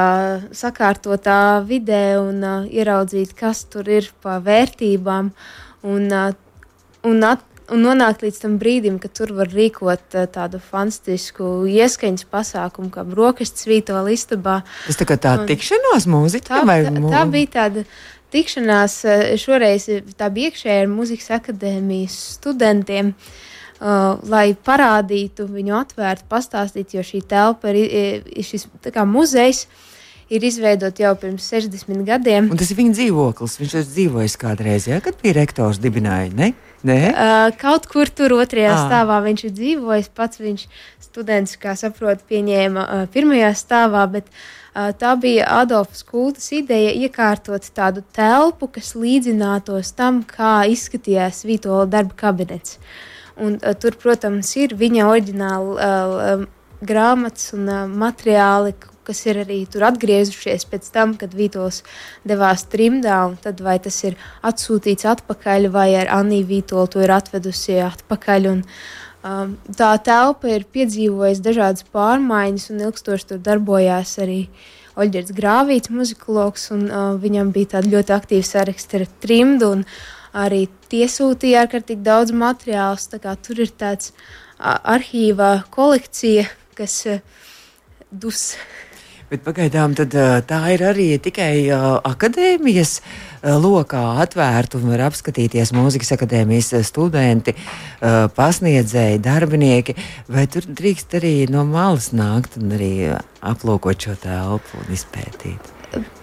sakārtotā 0.52 1.64
vidē 1.68 2.20
un 2.20 2.44
uh, 2.44 2.68
ieraudzīt, 2.68 3.34
kas 3.36 3.66
tur 3.72 3.88
ir 3.88 4.12
pa 4.22 4.40
vērtībām. 4.44 5.32
Un, 5.88 6.08
uh, 6.12 6.32
un 7.08 7.24
at, 7.24 7.44
un 7.74 7.84
nonākt 7.86 8.24
līdz 8.26 8.40
tam 8.44 8.56
brīdim, 8.62 9.00
kad 9.02 9.14
tur 9.18 9.34
var 9.38 9.52
rīkot 9.54 10.16
uh, 10.18 10.28
tādu 10.30 10.62
fantastisku 10.64 11.66
ieskaņas 11.70 12.28
pasākumu, 12.32 12.92
kā 12.94 13.06
brokastis 13.08 13.68
vītola 13.70 14.14
istabā. 14.16 14.62
Tas 14.88 15.00
tā 15.00 15.08
kā 15.10 15.20
tā 15.22 15.36
un, 15.40 15.50
tikšanās 15.50 16.08
mūzika 16.10 16.64
vai 16.68 16.82
tā, 16.88 16.96
tā 17.10 17.26
bija 17.34 17.54
tāda. 17.60 17.86
Tikšanās 18.30 18.96
šoreiz 19.42 19.88
tā 20.14 20.28
bija 20.30 20.52
iekšējā 20.52 20.84
ar 20.84 20.90
muzikas 20.92 21.32
akadēmijas 21.40 22.18
studentiem, 22.36 23.16
uh, 23.16 24.20
lai 24.30 24.52
parādītu 24.54 25.48
viņu 25.50 25.78
atvērtu, 25.80 26.28
pastāstītu, 26.30 27.00
jo 27.00 27.06
šī 27.06 27.24
telpa 27.26 27.74
ir, 27.74 28.22
ir 28.30 28.46
šis 28.46 28.68
muzejs, 29.10 29.66
ir 30.30 30.46
izveidota 30.46 31.08
jau 31.08 31.16
pirms 31.20 31.50
60 31.50 32.06
gadiem. 32.08 32.52
Un 32.52 32.60
tas 32.60 32.70
ir 32.70 32.78
viņa 32.78 32.98
dzīvoklis. 33.00 33.58
Viņš 33.62 33.76
tur 33.76 33.88
dzīvoja 33.88 34.34
kādreiz, 34.42 34.90
ja, 34.90 35.00
kad 35.02 35.18
bija 35.24 35.40
rektors 35.42 35.82
dibināja. 35.82 36.52
Uh, 37.12 37.50
kaut 37.60 37.90
kur 37.92 38.08
tur 38.08 38.38
otrajā 38.38 38.72
à. 38.72 38.84
stāvā 38.88 39.20
viņš 39.26 39.44
ir 39.50 39.52
dzīvojis. 39.58 40.12
Pats 40.16 40.40
viņš 40.40 40.64
students, 41.04 41.58
kā 41.60 41.76
saprotu, 41.80 42.24
pieņēma 42.30 42.86
uh, 42.86 43.04
pirmajā 43.12 43.52
stāvā. 43.60 44.06
Bet, 44.14 44.30
uh, 44.32 44.92
tā 45.00 45.16
bija 45.20 45.50
Adolfs 45.60 46.06
Kultas 46.08 46.48
ideja 46.56 46.94
iekārtot 46.96 47.68
tādu 47.76 48.06
telpu, 48.16 48.70
kas 48.80 48.94
līdzinātos 48.96 49.92
tam, 49.98 50.24
kā 50.24 50.62
izskatījās 50.72 51.44
Vītola 51.50 51.90
darba 51.90 52.16
kabinets. 52.24 52.80
Un, 53.40 53.60
uh, 53.60 53.76
tur, 53.76 54.00
protams, 54.00 54.54
ir 54.60 54.78
viņa 54.80 55.10
oriģināla 55.12 55.76
uh, 55.76 56.48
grāmatas 56.80 57.52
un 57.58 57.68
uh, 57.68 57.84
materiāli, 57.92 58.76
kas 59.10 59.26
ir 59.26 59.42
arī 59.42 59.64
tur 59.72 59.88
atgriezušies 59.90 60.68
pēc 60.70 60.90
tam, 60.94 61.16
kad 61.18 61.34
Vītols 61.38 61.82
devās 62.30 62.68
trimdā, 62.70 63.20
tad 63.42 63.64
vai 63.66 63.80
tas 63.82 63.98
ir 64.06 64.18
atsūtīts 64.46 65.08
atpakaļ, 65.10 65.70
vai 65.74 65.90
ar 65.98 66.12
Aniju 66.20 66.46
Vītolu 66.52 66.92
to 66.94 67.02
ir 67.06 67.14
atvedusi 67.16 67.80
atpakaļ. 67.82 68.50
Un, 68.52 68.62
um, 69.26 69.56
tā 69.80 69.94
telpa 70.06 70.52
ir 70.54 70.68
piedzīvojusi 70.70 71.46
dažādas 71.46 71.88
pārmaiņas, 71.96 72.70
un 72.74 72.86
ilgstoši 72.90 73.32
tur 73.32 73.42
darbojās 73.50 74.20
arī 74.22 74.44
Oļģerts 75.00 75.34
Grāvīts, 75.38 75.94
muzikologs, 75.96 76.70
un 76.76 76.88
uh, 76.90 77.12
viņam 77.18 77.54
bija 77.56 77.78
tāda 77.78 77.94
ļoti 77.94 78.14
aktīva 78.14 78.46
saraksta 78.46 79.00
ar 79.00 79.06
trimdu, 79.24 79.74
un 79.78 79.86
arī 80.38 80.66
tie 80.92 81.06
sūtīja 81.10 81.64
ārkārtīgi 81.66 82.04
daudz 82.06 82.36
materiālus, 82.36 83.08
tur 83.10 83.64
ir 83.64 83.72
tāds 83.80 84.12
arhīva 84.60 85.64
kolekcija, 85.72 86.50
kas 86.76 87.00
uh, 87.08 87.22
dus 88.12 88.56
Bet 89.30 89.44
pagaidām 89.46 89.94
tad, 89.98 90.16
tā 90.50 90.60
ir 90.74 90.82
arī 90.90 91.08
tikai 91.22 91.70
akadēmijas 91.70 92.96
lokā 93.62 94.02
atvērta 94.24 94.80
un 94.80 94.90
var 94.90 95.06
apskatīties 95.06 95.74
mūzikas 95.78 96.16
akadēmijas 96.18 96.74
studenti, 96.90 97.54
pasniedzēji, 98.36 99.22
darbinieki. 99.22 99.98
Vai 100.34 100.48
tur 100.50 100.66
drīkst 100.66 101.20
arī 101.22 101.34
no 101.54 101.62
malas 101.70 102.10
nākt 102.10 102.58
un 102.58 102.74
arī 102.74 102.94
aplūkot 103.46 104.10
šo 104.10 104.18
telpu 104.26 104.82
un 104.82 104.96
izpētīt? 104.98 105.76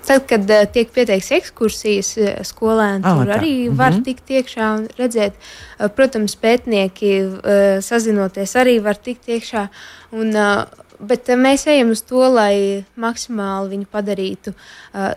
Tad, 0.07 0.23
kad 0.31 0.47
uh, 0.47 0.63
tiek 0.71 0.91
pieteikts 0.95 1.33
ekskursijas 1.35 2.13
skolēni, 2.47 3.03
oh, 3.03 3.19
tur 3.19 3.33
tā. 3.33 3.39
arī 3.41 3.55
var 3.71 3.91
mm 3.91 3.97
-hmm. 3.97 4.05
tikt 4.05 4.31
iekšā 4.31 4.67
un 4.77 4.87
redzēt. 4.99 5.35
Uh, 5.79 5.89
protams, 5.91 6.37
pētnieki 6.37 7.13
uh, 7.27 7.83
sazinoties 7.83 8.55
arī 8.55 8.79
var 8.83 8.95
tikt 8.95 9.29
iekšā. 9.29 9.69
Un, 10.13 10.29
uh, 10.37 10.65
Bet 11.01 11.29
eh, 11.29 11.39
mēs 11.41 11.67
ejam 11.71 11.93
uz 11.95 12.03
to, 12.07 12.23
lai 12.33 12.85
maksimāli 13.01 13.75
viņu 13.75 13.89
padarītu 13.93 14.53
uh, 14.55 15.13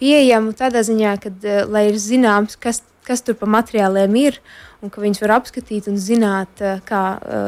pieejamu 0.00 0.54
tādā 0.58 0.82
ziņā, 0.86 1.16
ka 1.22 1.32
uh, 1.32 1.62
lai 1.70 1.86
ir 1.90 2.00
zināms, 2.02 2.58
kas, 2.60 2.82
kas 3.06 3.22
tur 3.22 3.38
pa 3.38 3.48
materiāliem 3.50 4.16
ir, 4.22 4.40
un 4.82 4.90
ka 4.90 5.02
viņus 5.02 5.22
var 5.22 5.36
apskatīt 5.38 5.86
un 5.90 6.00
zināt, 6.02 6.58
kā, 6.88 7.02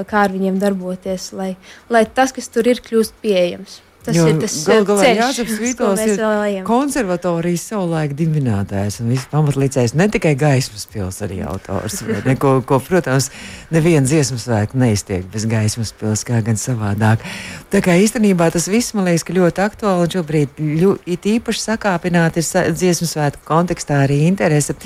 kā 0.07 0.21
ar 0.21 0.31
viņiem 0.31 0.61
darboties, 0.63 1.33
lai, 1.35 1.57
lai 1.91 2.05
tas, 2.07 2.31
kas 2.31 2.47
tur 2.47 2.71
ir, 2.71 2.79
kļūst 2.85 3.19
pieejams. 3.25 3.81
Tas 4.05 4.17
jo, 4.19 4.27
ir 4.29 4.37
tas 4.43 4.55
gal, 4.69 4.83
galā, 4.85 5.01
ceļš, 5.01 5.19
Jāzeps 5.21 5.61
Vītols 5.63 6.03
ir 6.05 6.23
konservatorijas 6.69 7.63
savulaik 7.71 8.13
dibinātājs 8.19 9.01
un 9.01 9.09
viss 9.15 9.31
pamatlīdzējs, 9.33 9.95
ne 9.97 10.09
tikai 10.13 10.35
gaismas 10.37 10.85
pils 10.93 11.23
arī 11.25 11.41
autors, 11.49 12.03
ne, 12.27 12.35
ko, 12.41 12.59
ko, 12.69 12.81
protams, 12.85 13.31
neviena 13.73 14.05
dziesmas 14.05 14.45
svētku 14.45 14.77
neiztiek 14.83 15.25
bez 15.33 15.49
gaismas 15.49 15.95
pils, 15.97 16.27
kā 16.29 16.43
gan 16.45 16.61
savādāk. 16.61 17.25
Tā 17.73 17.81
kā 17.85 17.97
īstenībā 18.05 18.51
tas 18.53 18.69
viss, 18.69 18.93
man 18.93 19.09
liekas, 19.09 19.25
ka 19.25 19.39
ļoti 19.39 19.65
aktuāli 19.65 20.05
un 20.05 20.15
šobrīd 20.19 20.63
ļu, 20.85 20.95
it 21.17 21.25
īpaši 21.39 21.65
sakāpināti 21.71 22.45
ir 22.45 22.73
dziesmas 22.77 23.17
svētku 23.17 23.49
kontekstā 23.49 24.05
arī 24.05 24.27
interese. 24.29 24.77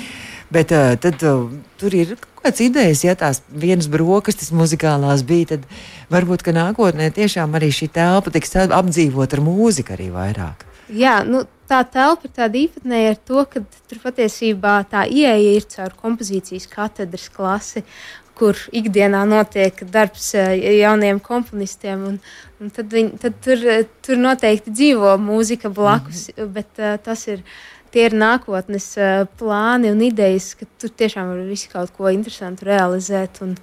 Bet 0.49 0.71
uh, 0.73 0.95
tad 0.97 1.21
uh, 1.23 1.45
tur 1.77 1.93
ir 1.93 2.15
kaut 2.17 2.47
kādas 2.47 2.63
idejas, 2.65 3.03
ja 3.05 3.13
tās 3.17 3.43
vienas 3.49 3.89
brokastis 3.91 4.49
muzikālās 4.55 5.21
bija, 5.27 5.55
tad 5.55 5.67
varbūt 6.09 6.47
nākotnē 6.55 7.11
tiešām 7.13 7.53
arī 7.59 7.69
šī 7.75 7.91
telpa 7.93 8.33
tiks 8.33 8.55
apdzīvot 8.65 9.35
ar 9.35 9.43
mūziku 9.45 9.93
arī 9.93 10.09
vairāk. 10.15 10.65
Jā, 10.89 11.19
nu, 11.21 11.43
tā 11.69 11.83
telpa 11.85 12.25
ir 12.25 12.33
tāda 12.33 12.57
īpatnēja 12.57 13.11
ar 13.13 13.19
to, 13.29 13.43
ka 13.45 13.61
tur 13.61 14.01
patiesībā 14.01 14.79
tā 14.89 15.05
ieeja 15.05 15.53
ir 15.59 15.67
caur 15.69 15.93
kompozīcijas 15.99 16.65
katedras 16.71 17.27
klasi, 17.29 17.83
kur 18.39 18.57
ikdienā 18.73 19.21
notiek 19.27 19.83
darbs 19.93 20.31
jauniem 20.33 21.19
komponistiem. 21.21 22.05
Un, 22.09 22.19
un 22.63 22.71
tad, 22.73 22.89
viņ, 22.95 23.11
tad 23.21 23.37
tur, 23.45 23.65
tur 24.05 24.21
noteikti 24.21 24.73
dzīvo 24.73 25.17
mūzika 25.21 25.69
blakus, 25.69 26.29
mm 26.31 26.39
-hmm. 26.39 26.53
bet 26.57 26.81
uh, 26.81 26.95
tas 27.03 27.27
ir 27.27 27.43
tie 27.93 28.07
ir 28.09 28.17
nākotnes 28.17 28.91
uh, 28.99 29.23
plāni 29.39 29.93
un 29.93 30.01
idejas, 30.05 30.53
ka 30.59 30.67
tur 30.81 30.93
tiešām 31.01 31.31
var 31.33 31.45
visu 31.49 31.71
kaut 31.71 31.93
ko 31.97 32.11
interesantu 32.13 32.69
realizēt. 32.69 33.41
Un, 33.45 33.55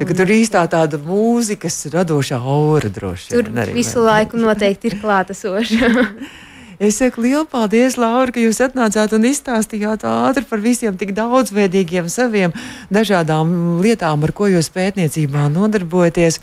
Tā, 0.00 0.06
tur 0.16 0.30
īstā 0.32 0.62
tāda 0.70 0.96
mūzikas 1.02 1.82
radošā 1.92 2.38
aura 2.38 2.88
droši 2.88 3.34
vien. 3.34 3.50
Tur 3.50 3.58
arī, 3.60 3.74
visu 3.76 4.00
laiku 4.00 4.38
noteikti 4.40 4.92
ir 4.92 5.02
klātesoša. 5.02 5.90
Es 6.80 6.96
saku 6.96 7.20
lielu 7.20 7.44
paldies, 7.44 7.98
Laura, 8.00 8.32
ka 8.32 8.40
jūs 8.40 8.56
atnācāt 8.64 9.12
un 9.12 9.26
izstāstījāt 9.28 10.06
ātri 10.08 10.46
par 10.48 10.62
visiem 10.64 10.94
tik 10.96 11.10
daudzveidīgiem 11.12 12.06
saviem 12.08 12.54
dažādām 12.88 13.82
lietām, 13.84 14.24
ar 14.24 14.32
ko 14.32 14.48
jūs 14.48 14.70
pētniecībā 14.72 15.50
nodarbojaties. 15.52 16.40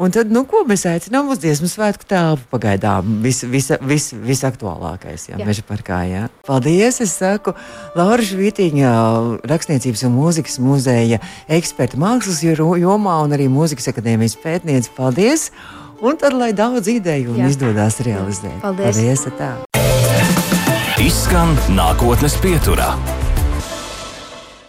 Un 0.00 0.08
tad, 0.08 0.30
nu, 0.32 0.46
ko 0.48 0.62
mēs 0.64 0.86
aicinām 0.88 1.28
uz 1.28 1.42
dziesmu 1.42 1.68
svētku 1.68 2.06
telpu 2.08 2.46
pagaidām? 2.54 3.18
Vis, 3.20 3.42
vis, 3.44 3.68
vis, 3.84 4.06
visaktuālākais, 4.16 5.26
jā, 5.28 5.36
jā. 5.36 5.44
meža 5.44 5.64
parkā, 5.68 5.98
jā. 6.08 6.22
Paldies, 6.48 7.02
es 7.04 7.12
saku 7.20 7.52
Laura 7.98 8.24
Žvītiņa, 8.24 8.94
rakstniecības 9.50 10.06
un 10.08 10.16
mūzikas 10.16 10.56
muzeja 10.64 11.20
eksperta 11.52 12.00
mākslas 12.00 12.40
jomā 12.40 13.20
un 13.26 13.36
arī 13.36 13.52
mūzikas 13.52 13.92
akadēmijas 13.92 14.40
pētniece. 14.40 14.88
Paldies! 14.96 15.50
Un 16.00 16.16
tad, 16.16 16.32
lai 16.32 16.54
daudz 16.56 16.88
ideju 16.88 17.34
un 17.34 17.44
jā. 17.44 17.52
izdodas 17.52 18.00
realizēt. 18.00 18.56
Paldies! 18.64 19.28
Paldies. 19.28 19.68
Izskan 21.04 21.52
nākotnes 21.76 22.40
pieturā. 22.40 22.94